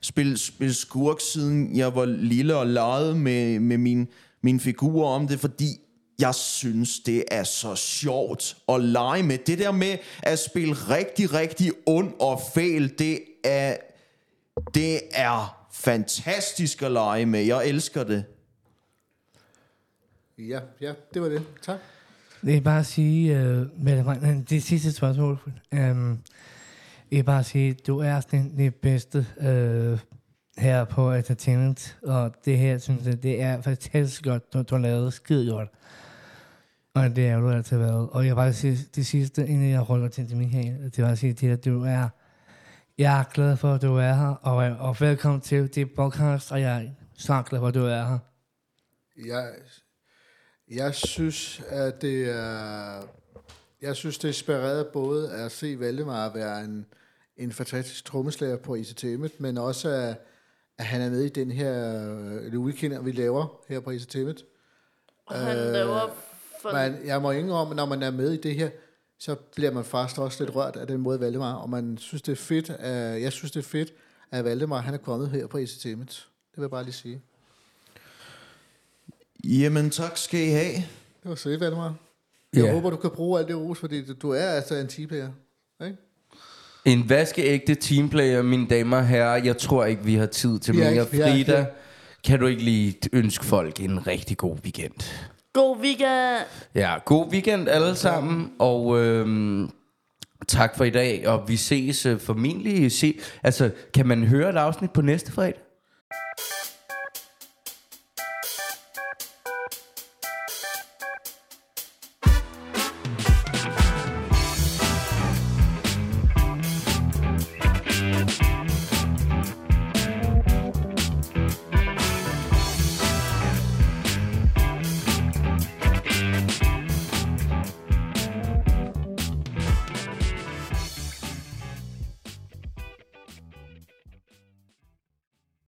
spille, 0.00 0.38
spille 0.38 0.74
skurk, 0.74 1.20
siden 1.20 1.76
jeg 1.76 1.94
var 1.94 2.04
lille 2.04 2.56
og 2.56 2.66
legede 2.66 3.14
med, 3.14 3.60
med 3.60 3.78
min, 3.78 4.08
min 4.42 4.60
figur 4.60 5.08
om 5.08 5.28
det, 5.28 5.40
fordi 5.40 5.80
jeg 6.18 6.34
synes, 6.34 7.00
det 7.00 7.24
er 7.30 7.44
så 7.44 7.76
sjovt 7.76 8.56
at 8.68 8.80
lege 8.80 9.22
med. 9.22 9.38
Det 9.38 9.58
der 9.58 9.72
med 9.72 9.98
at 10.22 10.38
spille 10.38 10.74
rigtig, 10.74 11.32
rigtig 11.32 11.72
ond 11.86 12.12
og 12.20 12.40
fæl, 12.54 12.98
det 12.98 13.20
er, 13.44 13.76
det 14.74 15.00
er 15.12 15.66
fantastisk 15.72 16.82
at 16.82 16.92
lege 16.92 17.26
med. 17.26 17.40
Jeg 17.42 17.66
elsker 17.66 18.04
det. 18.04 18.24
Ja, 20.38 20.60
ja, 20.80 20.92
det 21.14 21.22
var 21.22 21.28
det. 21.28 21.42
Tak. 21.62 21.78
Det 22.42 22.56
er 22.56 22.60
bare 22.60 22.80
at 22.80 22.86
sige, 22.86 23.32
uh, 23.34 23.84
med 23.84 24.44
det 24.44 24.62
sidste 24.62 24.92
spørgsmål. 24.92 25.38
Um, 25.72 26.18
Jeg 27.10 27.16
vil 27.18 27.24
bare 27.24 27.44
sige, 27.44 27.72
du 27.72 27.98
er 27.98 28.20
den 28.20 28.56
det 28.56 28.74
bedste 28.74 29.26
øh, 29.40 29.98
her 30.58 30.84
på 30.84 31.12
Entertainment, 31.12 31.98
og 32.02 32.34
det 32.44 32.58
her, 32.58 32.78
synes 32.78 33.06
jeg, 33.06 33.22
det 33.22 33.42
er 33.42 33.62
fantastisk 33.62 34.24
godt, 34.24 34.52
du, 34.52 34.62
du 34.62 34.74
har 34.74 34.82
lavet 34.82 35.12
skide 35.12 35.50
godt. 35.50 35.68
Og 36.94 37.16
det 37.16 37.28
er 37.28 37.40
du 37.40 37.50
altid 37.50 37.78
været. 37.78 38.10
Og 38.10 38.26
jeg 38.26 38.30
vil 38.30 38.36
bare 38.36 38.52
sige, 38.52 38.78
det 38.94 39.06
sidste, 39.06 39.46
inden 39.46 39.70
jeg 39.70 39.90
ruller 39.90 40.08
til 40.08 40.28
til 40.28 40.36
Michael, 40.36 40.92
det 40.96 41.04
var 41.04 41.10
at 41.10 41.18
sige 41.18 41.34
til 41.34 41.46
at 41.46 41.64
du 41.64 41.84
er, 41.84 42.08
jeg 42.98 43.20
er 43.20 43.24
glad 43.24 43.56
for, 43.56 43.74
at 43.74 43.82
du 43.82 43.96
er 43.96 44.12
her, 44.12 44.34
og, 44.42 44.56
og 44.88 44.96
velkommen 45.00 45.40
til 45.40 45.74
det 45.74 45.94
podcast, 45.94 46.52
og 46.52 46.60
jeg 46.60 46.84
er 46.84 46.88
så 47.18 47.42
glad 47.42 47.60
for, 47.60 47.68
at 47.68 47.74
du 47.74 47.84
er 47.84 48.04
her. 48.04 48.18
Jeg, 49.26 49.52
jeg 50.70 50.94
synes, 50.94 51.62
at 51.68 52.02
det 52.02 52.30
er... 52.30 53.02
Jeg 53.82 53.96
synes, 53.96 54.18
det 54.18 54.24
er 54.24 54.28
inspireret 54.28 54.86
både 54.86 55.32
at 55.32 55.52
se 55.52 55.80
Valdemar 55.80 56.32
være 56.32 56.64
en, 56.64 56.86
en 57.36 57.52
fantastisk 57.52 58.04
trommeslager 58.04 58.56
på 58.56 58.74
ICTMet, 58.74 59.40
men 59.40 59.58
også 59.58 59.88
at, 59.88 60.16
at 60.78 60.84
han 60.84 61.00
er 61.00 61.10
med 61.10 61.22
i 61.22 61.28
den 61.28 61.50
her 61.50 62.08
øh, 62.42 62.60
weekend, 62.60 63.04
vi 63.04 63.12
laver 63.12 63.60
her 63.68 63.80
på 63.80 63.90
ICTMet. 63.90 64.44
Og 65.26 65.36
han 65.36 65.56
laver 65.56 66.10
for... 66.70 66.72
Men 66.88 66.96
jeg 67.06 67.22
må 67.22 67.30
ikke 67.30 67.52
om, 67.52 67.76
når 67.76 67.86
man 67.86 68.02
er 68.02 68.10
med 68.10 68.32
i 68.32 68.36
det 68.36 68.54
her, 68.54 68.70
så 69.18 69.34
bliver 69.34 69.70
man 69.70 69.84
faktisk 69.84 70.20
også 70.20 70.44
lidt 70.44 70.56
rørt 70.56 70.76
af 70.76 70.86
den 70.86 71.00
måde 71.00 71.20
Valdemar, 71.20 71.54
og 71.54 71.70
man 71.70 71.98
synes, 71.98 72.22
det 72.22 72.32
er 72.32 72.36
fedt, 72.36 72.70
at, 72.70 73.22
jeg 73.22 73.32
synes, 73.32 73.50
det 73.52 73.60
er 73.60 73.68
fedt, 73.68 73.92
at 74.30 74.44
Valdemar, 74.44 74.80
han 74.80 74.94
er 74.94 74.98
kommet 74.98 75.30
her 75.30 75.46
på 75.46 75.58
ICTMet. 75.58 76.08
Det 76.50 76.56
vil 76.56 76.62
jeg 76.62 76.70
bare 76.70 76.84
lige 76.84 76.92
sige. 76.92 77.20
Jamen, 79.44 79.90
tak 79.90 80.16
skal 80.16 80.40
I 80.40 80.48
have. 80.50 80.74
Det 81.22 81.30
var 81.30 81.34
sødt, 81.34 81.60
Valdemar. 81.60 81.94
Jeg 82.52 82.64
Ja. 82.64 82.72
håber, 82.72 82.90
du 82.90 82.96
kan 82.96 83.10
bruge 83.10 83.38
alt 83.38 83.48
det 83.48 83.56
ros, 83.56 83.78
fordi 83.78 84.14
du 84.14 84.30
er 84.30 84.46
altså 84.46 84.74
en 84.74 84.88
teamplayer. 84.88 85.28
Ikke? 85.84 85.96
En 86.84 87.08
vaskeægte 87.08 87.74
teamplayer, 87.74 88.42
mine 88.42 88.66
damer 88.66 88.96
og 88.96 89.06
herrer. 89.06 89.36
Jeg 89.44 89.58
tror 89.58 89.84
ikke, 89.84 90.04
vi 90.04 90.14
har 90.14 90.26
tid 90.26 90.58
til 90.58 90.74
mere. 90.74 91.06
Frida, 91.06 91.66
kan 92.24 92.40
du 92.40 92.46
ikke 92.46 92.62
lige 92.62 92.94
ønske 93.12 93.44
folk 93.44 93.80
en 93.80 94.06
rigtig 94.06 94.36
god 94.36 94.56
weekend? 94.64 95.13
God 95.54 95.78
weekend. 95.80 96.46
Ja, 96.74 96.94
god 97.04 97.32
weekend 97.32 97.68
alle 97.68 97.94
sammen, 97.94 98.52
og 98.58 99.00
øhm, 99.00 99.70
tak 100.48 100.76
for 100.76 100.84
i 100.84 100.90
dag, 100.90 101.28
og 101.28 101.48
vi 101.48 101.56
ses 101.56 102.06
øh, 102.06 102.20
formentlig. 102.20 102.92
Se, 102.92 103.18
altså, 103.42 103.70
kan 103.94 104.06
man 104.06 104.24
høre 104.24 104.50
et 104.50 104.56
afsnit 104.56 104.90
på 104.90 105.02
næste 105.02 105.32
fredag? 105.32 105.63